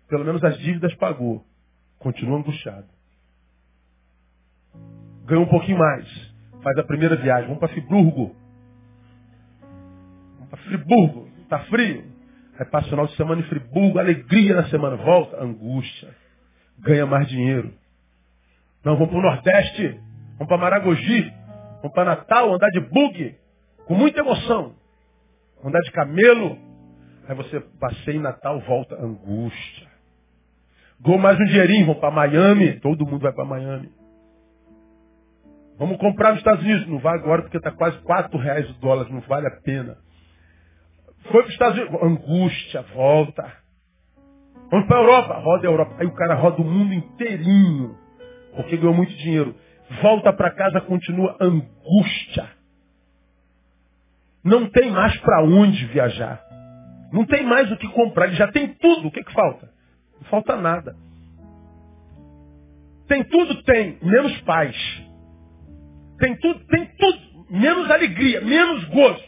[0.08, 1.44] pelo menos as dívidas pagou.
[1.98, 2.86] Continua angustiado.
[5.24, 6.28] Ganha um pouquinho mais
[6.62, 7.46] faz a primeira viagem.
[7.46, 8.34] Vamos para Friburgo.
[9.60, 11.28] Vamos para Friburgo.
[11.42, 12.04] Está frio.
[12.58, 14.96] Aí passa o final de semana em Friburgo, alegria na semana.
[14.96, 16.14] Volta, angústia.
[16.80, 17.72] Ganha mais dinheiro.
[18.84, 20.00] Não, vamos para o Nordeste.
[20.32, 21.32] Vamos para Maragogi.
[21.82, 23.36] Vamos para Natal, andar de bug.
[23.86, 24.74] Com muita emoção.
[25.64, 26.58] Andar de camelo.
[27.28, 29.86] Aí você passeia em Natal, volta, angústia.
[31.00, 32.80] Gol mais um dinheirinho, vamos para Miami.
[32.80, 33.92] Todo mundo vai para Miami.
[35.78, 36.88] Vamos comprar nos Estados Unidos.
[36.88, 39.96] Não vai agora porque está quase 4 reais o dólar, não vale a pena.
[41.30, 42.02] Foi para os Estados Unidos.
[42.02, 43.52] Angústia, volta.
[44.70, 45.34] Vamos para a Europa.
[45.38, 45.96] Roda a Europa.
[45.98, 47.96] Aí o cara roda o mundo inteirinho.
[48.54, 49.54] Porque ganhou muito dinheiro.
[50.02, 52.48] Volta para casa, continua angústia.
[54.44, 56.42] Não tem mais para onde viajar.
[57.12, 58.26] Não tem mais o que comprar.
[58.26, 59.08] Ele já tem tudo.
[59.08, 59.70] O que, que falta?
[60.20, 60.96] Não falta nada.
[63.06, 63.62] Tem tudo?
[63.62, 63.98] Tem.
[64.02, 64.76] Menos paz.
[66.18, 67.46] Tem tudo, tem tudo.
[67.50, 69.24] Menos alegria, menos gozo.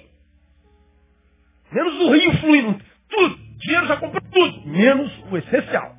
[1.72, 2.80] Menos o rio fluindo.
[3.08, 3.36] Tudo.
[3.58, 4.66] Dinheiro já comprou tudo.
[4.68, 5.94] Menos o essencial.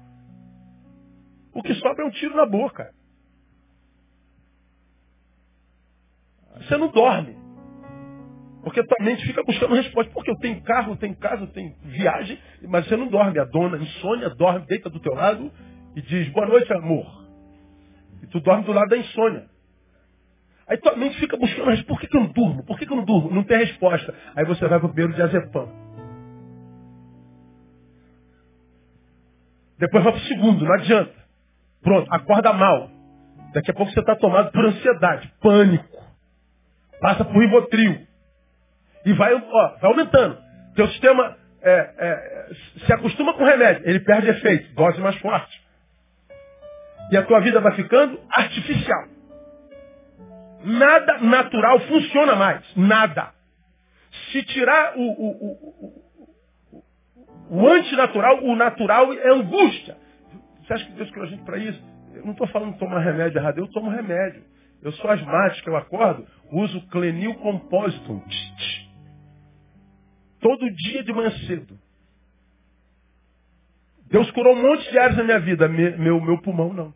[1.54, 2.92] O que sobra é um tiro na boca.
[6.58, 7.38] Você não dorme.
[8.64, 10.12] Porque tua mente fica buscando resposta.
[10.14, 13.40] Porque eu tenho carro, eu tenho casa, eu tenho viagem, mas você não dorme.
[13.40, 15.52] A dona insônia dorme, deita do teu lado
[15.96, 17.22] e diz, boa noite, amor.
[18.24, 19.50] E tu dorme do lado da insônia.
[20.68, 22.64] Aí tua mente fica buscando, mas por que, que eu não durmo?
[22.64, 23.30] Por que, que eu não durmo?
[23.30, 24.16] Não tem resposta.
[24.36, 25.68] Aí você vai para o primeiro diazepam.
[29.82, 31.12] Depois vai para o segundo, não adianta.
[31.82, 32.88] Pronto, acorda mal.
[33.52, 35.98] Daqui a pouco você está tomado por ansiedade, pânico.
[37.02, 38.08] Passa por ribotril.
[39.04, 40.38] E vai, ó, vai aumentando.
[40.76, 42.50] Teu sistema é, é,
[42.86, 45.60] se acostuma com o remédio, ele perde efeito, dose mais forte.
[47.12, 49.08] E a tua vida vai ficando artificial.
[50.64, 52.64] Nada natural funciona mais.
[52.76, 53.32] Nada.
[54.32, 56.01] Se tirar o, o,
[57.52, 59.98] o antinatural, o natural é angústia.
[60.62, 61.84] Você acha que Deus criou a gente para isso?
[62.14, 64.42] Eu não estou falando tomar remédio errado, eu tomo remédio.
[64.82, 68.24] Eu sou asmático, eu acordo, uso clenil compositum.
[70.40, 71.78] Todo dia de manhã cedo.
[74.10, 76.94] Deus curou um monte de áreas na minha vida, meu, meu pulmão não.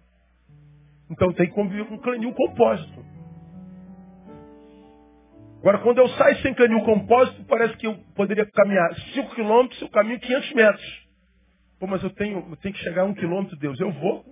[1.11, 3.05] Então tem que conviver com clenil compósito.
[5.65, 9.89] Agora, quando eu saio sem canil compósito, parece que eu poderia caminhar 5 quilômetros, eu
[9.89, 11.07] caminho 500 metros.
[11.79, 13.79] Pô, mas eu tenho, eu tenho que chegar a um quilômetro, Deus.
[13.79, 14.23] Eu vou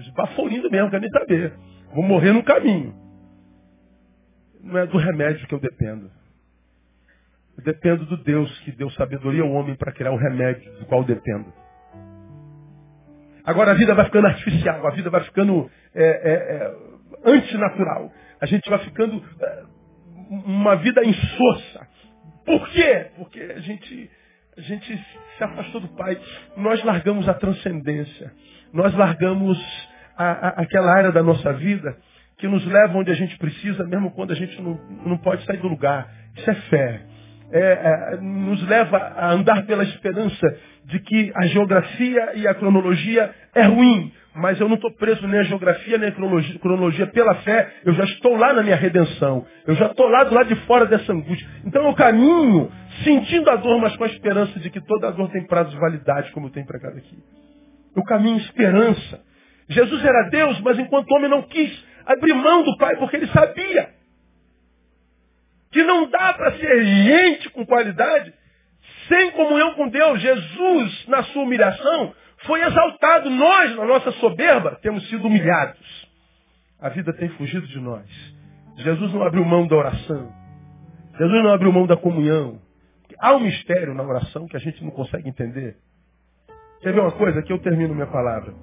[0.00, 1.52] esbaforindo mesmo, quero nem saber.
[1.94, 2.92] Vou morrer no caminho.
[4.62, 6.10] Não é do remédio que eu dependo.
[7.56, 11.02] Eu dependo do Deus que deu sabedoria ao homem para criar o remédio do qual
[11.02, 11.52] eu dependo.
[13.44, 18.10] Agora a vida vai ficando artificial, a vida vai ficando é, é, é, antinatural.
[18.40, 19.65] A gente vai ficando é,
[20.30, 21.86] uma vida insossa.
[22.44, 23.06] Por quê?
[23.16, 24.10] Porque a gente,
[24.56, 25.04] a gente
[25.36, 26.18] se afastou do Pai.
[26.56, 28.32] Nós largamos a transcendência.
[28.72, 29.58] Nós largamos
[30.16, 31.96] a, a, aquela área da nossa vida
[32.38, 35.58] que nos leva onde a gente precisa, mesmo quando a gente não, não pode sair
[35.58, 36.12] do lugar.
[36.36, 37.02] Isso é fé.
[37.52, 43.32] É, é, nos leva a andar pela esperança de que a geografia e a cronologia
[43.54, 47.34] é ruim, mas eu não estou preso nem a geografia, nem a cronologia, cronologia, pela
[47.36, 49.46] fé, eu já estou lá na minha redenção.
[49.66, 51.48] Eu já estou lá do lado de fora dessa angústia.
[51.64, 52.70] Então eu caminho
[53.02, 56.30] sentindo a dor, mas com a esperança de que toda dor tem prazo de validade,
[56.32, 57.16] como eu tenho pregado aqui.
[57.96, 59.20] Eu caminho esperança.
[59.68, 63.95] Jesus era Deus, mas enquanto homem não quis abrir mão do Pai, porque ele sabia
[65.76, 68.32] que não dá para ser gente com qualidade
[69.08, 70.18] sem comunhão com Deus.
[70.22, 72.14] Jesus, na sua humilhação,
[72.46, 73.28] foi exaltado.
[73.28, 76.08] Nós, na nossa soberba, temos sido humilhados.
[76.80, 78.06] A vida tem fugido de nós.
[78.78, 80.32] Jesus não abriu mão da oração.
[81.18, 82.58] Jesus não abriu mão da comunhão.
[83.18, 85.76] Há um mistério na oração que a gente não consegue entender.
[86.80, 87.40] Quer ver uma coisa?
[87.40, 88.54] Aqui eu termino minha palavra.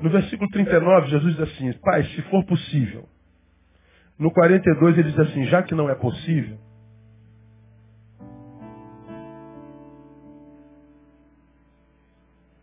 [0.00, 3.06] No versículo 39, Jesus diz assim, Pai, se for possível.
[4.22, 6.56] No 42 ele diz assim, já que não é possível,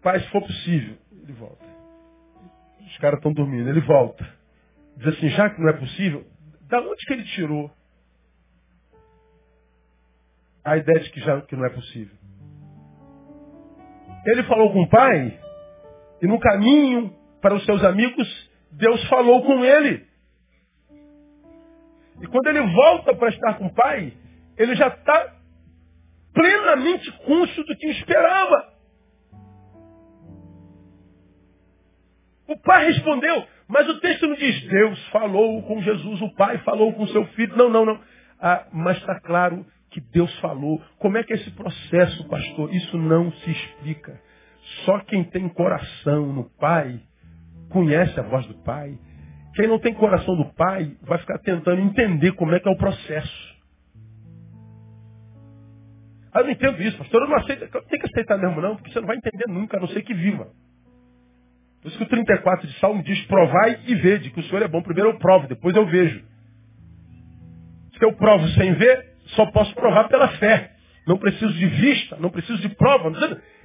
[0.02, 1.66] Pai, se for possível, ele volta.
[2.80, 4.26] Os caras estão dormindo, ele volta.
[4.96, 6.26] Diz assim, já que não é possível,
[6.62, 7.70] da onde que ele tirou
[10.64, 12.16] a ideia de que já que não é possível?
[14.28, 15.38] Ele falou com o pai,
[16.22, 20.09] e no caminho para os seus amigos, Deus falou com ele.
[22.22, 24.14] E quando ele volta para estar com o pai,
[24.58, 25.36] ele já está
[26.34, 28.74] plenamente cônscio do que esperava.
[32.48, 36.94] O pai respondeu, mas o texto não diz Deus falou com Jesus, o pai falou
[36.94, 37.56] com seu filho.
[37.56, 38.02] Não, não, não.
[38.42, 40.82] Ah, mas está claro que Deus falou.
[40.98, 42.74] Como é que é esse processo, pastor?
[42.74, 44.20] Isso não se explica.
[44.86, 47.00] Só quem tem coração no pai
[47.70, 48.98] conhece a voz do pai.
[49.56, 52.78] Quem não tem coração do pai vai ficar tentando entender como é que é o
[52.78, 53.58] processo.
[56.32, 57.24] Ah, eu não entendo isso, pastor.
[57.24, 57.68] Eu não aceito.
[57.90, 60.14] Tem que aceitar mesmo, não, porque você não vai entender nunca, a não ser que
[60.14, 60.48] viva.
[61.82, 64.68] Por isso que o 34 de Salmo diz, provai e vede, que o Senhor é
[64.68, 64.82] bom.
[64.82, 66.24] Primeiro eu provo, depois eu vejo.
[67.98, 70.72] Se eu provo sem ver, só posso provar pela fé.
[71.08, 73.12] Não preciso de vista, não preciso de prova.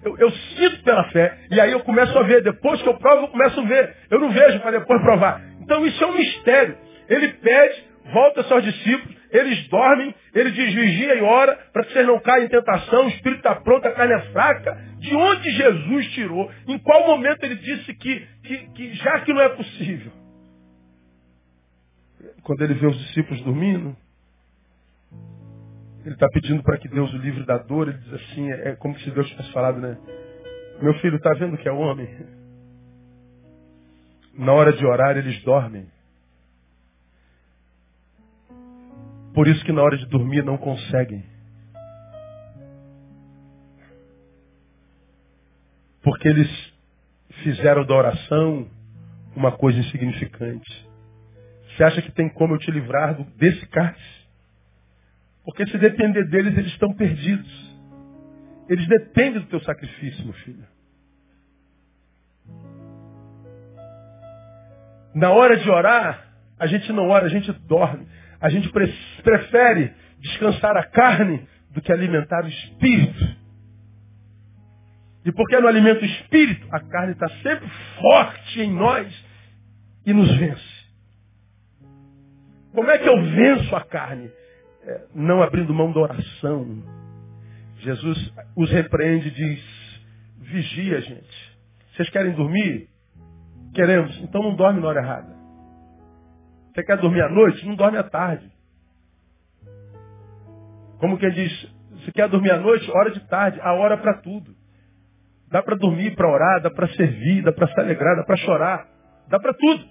[0.02, 1.38] Eu, eu sinto pela fé.
[1.50, 2.42] E aí eu começo a ver.
[2.42, 3.96] Depois que eu provo, eu começo a ver.
[4.10, 5.42] Eu não vejo para depois provar.
[5.64, 6.76] Então isso é um mistério.
[7.08, 11.92] Ele pede, volta aos seus discípulos, eles dormem, ele diz vigia e ora, para que
[11.92, 14.78] vocês não caia em tentação, o espírito está pronto, a carne é fraca.
[14.98, 16.50] De onde Jesus tirou?
[16.68, 20.12] Em qual momento ele disse que, que, que já que não é possível?
[22.42, 23.96] Quando ele vê os discípulos dormindo,
[26.04, 27.88] ele está pedindo para que Deus o livre da dor.
[27.88, 29.96] Ele diz assim, é, é como se Deus tivesse falado, né?
[30.80, 32.06] Meu filho, está vendo que é homem?
[34.36, 35.86] Na hora de orar, eles dormem.
[39.32, 41.24] Por isso que na hora de dormir não conseguem.
[46.02, 46.74] Porque eles
[47.42, 48.68] fizeram da oração
[49.34, 50.88] uma coisa insignificante.
[51.76, 54.24] Você acha que tem como eu te livrar desse cálice?
[55.44, 57.74] Porque se depender deles, eles estão perdidos.
[58.68, 60.64] Eles dependem do teu sacrifício, meu filho.
[65.14, 68.06] Na hora de orar, a gente não ora, a gente dorme.
[68.40, 68.70] A gente
[69.22, 73.36] prefere descansar a carne do que alimentar o espírito.
[75.24, 77.68] E porque não alimenta o espírito, a carne está sempre
[78.00, 79.24] forte em nós
[80.04, 80.84] e nos vence.
[82.72, 84.30] Como é que eu venço a carne?
[84.82, 86.82] É, não abrindo mão da oração.
[87.78, 90.00] Jesus os repreende e diz,
[90.40, 91.58] vigia, gente.
[91.94, 92.88] Vocês querem dormir?
[93.74, 94.16] Queremos.
[94.22, 95.34] Então não dorme na hora errada.
[96.72, 97.66] Você quer dormir à noite?
[97.66, 98.50] Não dorme à tarde.
[100.98, 104.54] Como quem diz, se quer dormir à noite, hora de tarde, a hora para tudo.
[105.50, 108.88] Dá para dormir, para orar, dá para servir, dá para se alegrar, dá para chorar,
[109.28, 109.84] dá para tudo.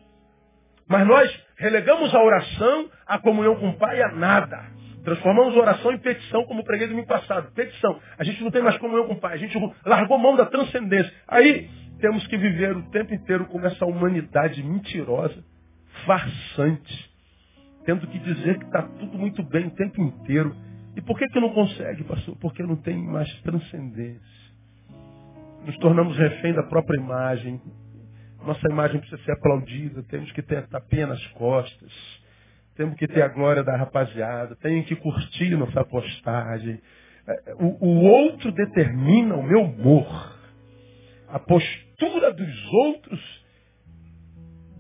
[0.88, 4.72] Mas nós relegamos a oração, a comunhão com o Pai a nada.
[5.04, 7.52] Transformamos oração em petição, como preguei ano passado.
[7.54, 8.00] Petição.
[8.18, 9.34] A gente não tem mais comunhão com o Pai.
[9.34, 11.14] A gente largou mão da transcendência.
[11.28, 11.70] Aí
[12.04, 15.42] temos que viver o tempo inteiro com essa humanidade mentirosa,
[16.06, 17.14] farsante.
[17.86, 20.54] Tendo que dizer que está tudo muito bem o tempo inteiro.
[20.98, 22.36] E por que, que não consegue, pastor?
[22.42, 24.44] Porque não tem mais transcendência.
[25.66, 27.62] Nos tornamos refém da própria imagem.
[28.46, 30.04] Nossa imagem precisa ser aplaudida.
[30.04, 32.22] Temos que ter tapinha nas costas
[32.76, 36.82] temos que ter a glória da rapaziada, tenho que curtir nossa postagem.
[37.28, 40.36] É, o, o outro determina o meu humor.
[41.28, 43.44] A postura dos outros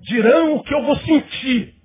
[0.01, 1.75] dirão o que eu vou sentir.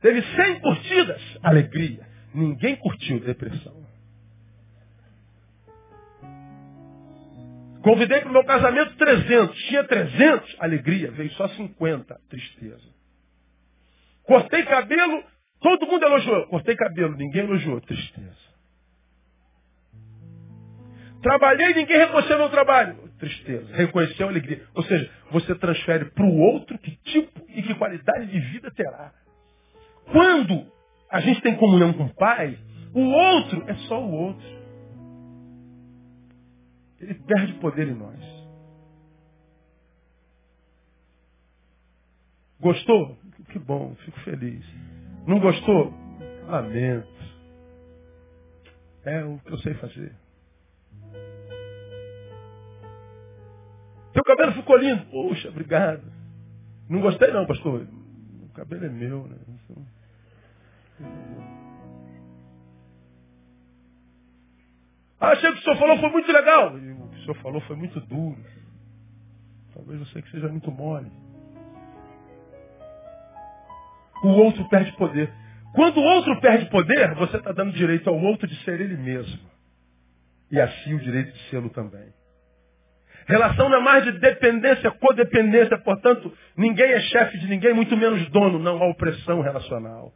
[0.00, 2.06] Teve 100 curtidas, alegria.
[2.34, 3.80] Ninguém curtiu depressão.
[7.82, 9.56] Convidei para o meu casamento 300.
[9.64, 11.10] Tinha 300, alegria.
[11.12, 12.88] Veio só 50, tristeza.
[14.22, 15.24] Cortei cabelo,
[15.60, 16.46] todo mundo elogiou.
[16.48, 17.80] Cortei cabelo, ninguém elogiou.
[17.80, 18.49] Tristeza.
[21.22, 22.96] Trabalhei, ninguém reconheceu meu trabalho.
[23.18, 23.74] Tristeza.
[23.74, 24.64] Reconheceu alegria.
[24.74, 29.12] Ou seja, você transfere para o outro que tipo e que qualidade de vida terá.
[30.10, 30.66] Quando
[31.10, 32.58] a gente tem comunhão com o Pai,
[32.92, 34.60] O outro é só o outro.
[36.98, 38.20] Ele perde poder em nós.
[42.60, 43.16] Gostou?
[43.50, 44.64] Que bom, fico feliz.
[45.26, 45.94] Não gostou?
[46.46, 47.08] Lamento.
[49.04, 50.14] É o que eu sei fazer.
[54.12, 55.04] Teu cabelo ficou lindo.
[55.06, 56.02] Poxa, obrigado.
[56.88, 57.86] Não gostei não, pastor.
[58.42, 59.36] O cabelo é meu, né?
[65.20, 66.78] Ah, achei que o senhor falou foi muito legal.
[66.78, 68.38] E o que o senhor falou foi muito duro.
[69.74, 71.10] Talvez você que seja muito mole.
[74.24, 75.32] O outro perde poder.
[75.74, 79.48] Quando o outro perde poder, você está dando direito ao outro de ser ele mesmo.
[80.50, 82.12] E assim o direito de sê-lo também.
[83.26, 88.28] Relação não é mais de dependência, codependência, portanto, ninguém é chefe de ninguém, muito menos
[88.30, 90.12] dono, não há opressão relacional.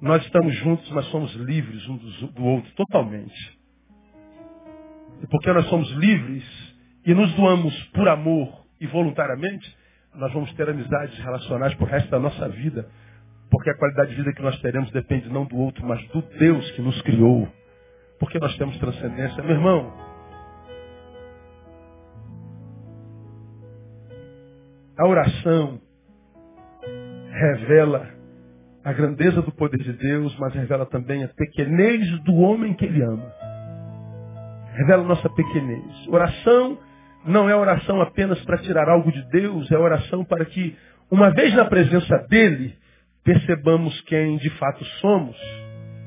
[0.00, 3.58] Nós estamos juntos, mas somos livres um do outro, totalmente.
[5.22, 6.44] E porque nós somos livres
[7.04, 9.76] e nos doamos por amor e voluntariamente,
[10.14, 12.88] nós vamos ter amizades relacionais por resto da nossa vida.
[13.50, 16.70] Porque a qualidade de vida que nós teremos depende não do outro, mas do Deus
[16.72, 17.48] que nos criou.
[18.18, 19.42] Porque nós temos transcendência.
[19.42, 19.92] Meu irmão,
[25.00, 25.80] a oração
[27.32, 28.06] revela
[28.84, 33.02] a grandeza do poder de Deus, mas revela também a pequenez do homem que ele
[33.02, 33.32] ama.
[34.74, 36.06] Revela nossa pequenez.
[36.06, 36.78] Oração
[37.24, 40.76] não é oração apenas para tirar algo de Deus, é oração para que,
[41.10, 42.74] uma vez na presença dele,
[43.24, 45.36] percebamos quem de fato somos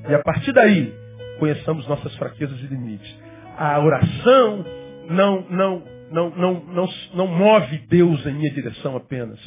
[0.07, 0.93] e a partir daí
[1.39, 3.19] conheçamos nossas fraquezas e limites.
[3.57, 4.63] A oração
[5.09, 5.83] não, não,
[6.13, 6.85] não, não, não,
[7.15, 9.39] não move Deus em minha direção apenas.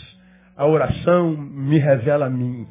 [0.56, 2.66] A oração me revela a mim.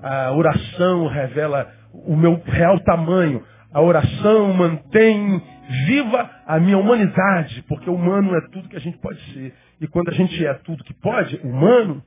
[0.00, 3.42] A oração revela o meu real tamanho.
[3.72, 5.42] A oração mantém
[5.86, 9.52] viva a minha humanidade, porque humano é tudo que a gente pode ser.
[9.80, 12.02] E quando a gente é tudo que pode, humano,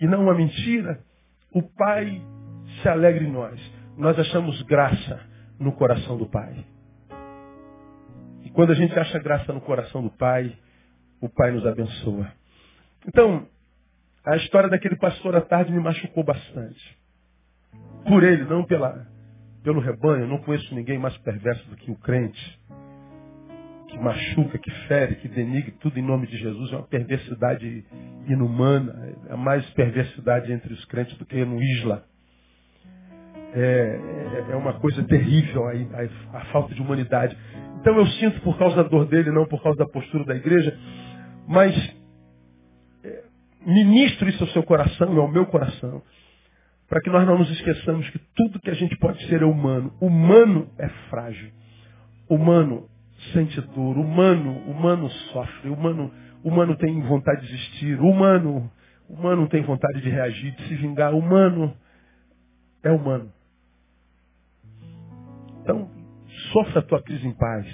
[0.00, 1.00] e não uma mentira,
[1.52, 2.22] o Pai
[2.80, 3.60] se alegra em nós.
[3.96, 5.20] Nós achamos graça
[5.58, 6.54] no coração do Pai.
[8.44, 10.54] E quando a gente acha graça no coração do Pai,
[11.20, 12.32] o Pai nos abençoa.
[13.06, 13.46] Então,
[14.24, 16.98] a história daquele pastor à tarde me machucou bastante.
[18.06, 19.06] Por ele, não pela,
[19.62, 20.24] pelo rebanho.
[20.24, 22.60] Eu não conheço ninguém mais perverso do que o crente.
[23.88, 26.72] Que machuca, que fere, que denigre tudo em nome de Jesus.
[26.72, 27.84] É uma perversidade
[28.26, 29.14] inumana.
[29.30, 32.04] É mais perversidade entre os crentes do que no Isla.
[33.54, 37.36] É, é, é uma coisa terrível a, a, a falta de humanidade.
[37.80, 40.78] Então eu sinto por causa da dor dele, não por causa da postura da igreja,
[41.48, 41.74] mas
[43.02, 43.24] é,
[43.64, 46.02] ministro isso ao seu coração e ao meu coração,
[46.86, 49.92] para que nós não nos esqueçamos que tudo que a gente pode ser é humano.
[49.98, 51.50] Humano é frágil.
[52.28, 52.88] Humano
[53.32, 53.96] sente dor.
[53.96, 55.70] Humano, humano sofre.
[55.70, 56.12] Humano,
[56.44, 57.98] humano tem vontade de existir.
[58.00, 58.70] Humano,
[59.08, 61.14] humano tem vontade de reagir, de se vingar.
[61.14, 61.74] Humano
[62.82, 63.32] é humano.
[65.62, 65.90] Então,
[66.52, 67.66] sofra a tua crise em paz.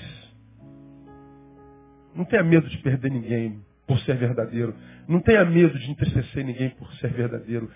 [2.15, 4.75] Não tenha medo de perder ninguém por ser verdadeiro.
[5.09, 7.71] Não tenha medo de entristecer ninguém por ser verdadeiro.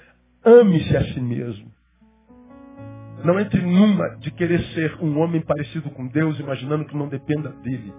[0.45, 1.71] Ame-se a si mesmo.
[3.25, 7.51] Não entre numa de querer ser um homem parecido com Deus, imaginando que não dependa
[7.63, 7.93] dele.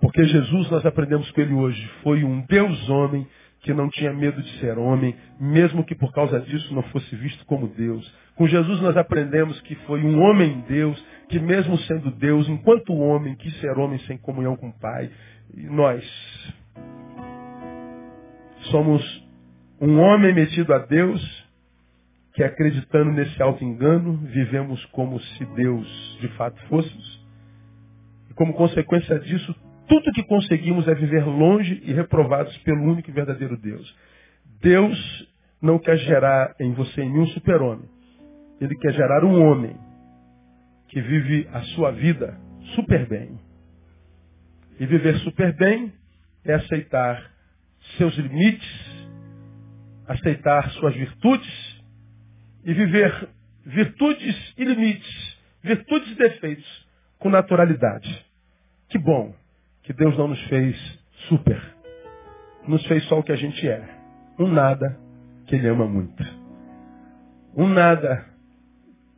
[0.00, 3.26] Porque Jesus, nós aprendemos com ele hoje, foi um Deus homem
[3.62, 7.44] que não tinha medo de ser homem, mesmo que por causa disso não fosse visto
[7.44, 8.10] como Deus.
[8.34, 13.36] Com Jesus nós aprendemos que foi um homem Deus, que mesmo sendo Deus, enquanto homem,
[13.36, 15.10] quis ser homem sem comunhão com o Pai.
[15.54, 16.02] E nós
[18.64, 19.02] somos
[19.80, 21.20] um homem metido a Deus,
[22.34, 27.26] que acreditando nesse auto-engano, vivemos como se Deus de fato fôssemos.
[28.30, 29.54] E como consequência disso,
[29.88, 33.96] tudo que conseguimos é viver longe e reprovados pelo único e verdadeiro Deus.
[34.60, 35.28] Deus
[35.60, 37.88] não quer gerar em você e em mim um super-homem.
[38.60, 39.76] Ele quer gerar um homem
[40.88, 42.38] que vive a sua vida
[42.74, 43.38] super bem.
[44.78, 45.92] E viver super bem
[46.44, 47.29] é aceitar
[47.96, 48.90] seus limites,
[50.06, 51.82] aceitar suas virtudes
[52.64, 53.28] e viver
[53.64, 56.88] virtudes e limites, virtudes e defeitos
[57.18, 58.26] com naturalidade.
[58.88, 59.34] Que bom
[59.82, 60.76] que Deus não nos fez
[61.28, 61.60] super.
[62.66, 63.82] Nos fez só o que a gente é.
[64.38, 64.98] Um nada
[65.46, 66.22] que Ele ama muito.
[67.56, 68.26] Um nada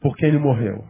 [0.00, 0.84] por quem Ele morreu.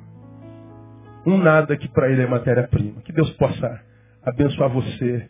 [1.27, 3.03] Um nada que para Ele é matéria-prima.
[3.03, 3.81] Que Deus possa
[4.23, 5.29] abençoar você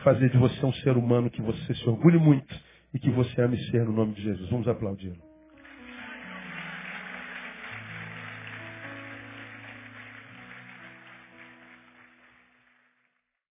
[0.00, 2.54] fazer de você um ser humano que você se orgulhe muito
[2.94, 4.50] e que você ame ser no nome de Jesus.
[4.50, 5.12] Vamos aplaudir.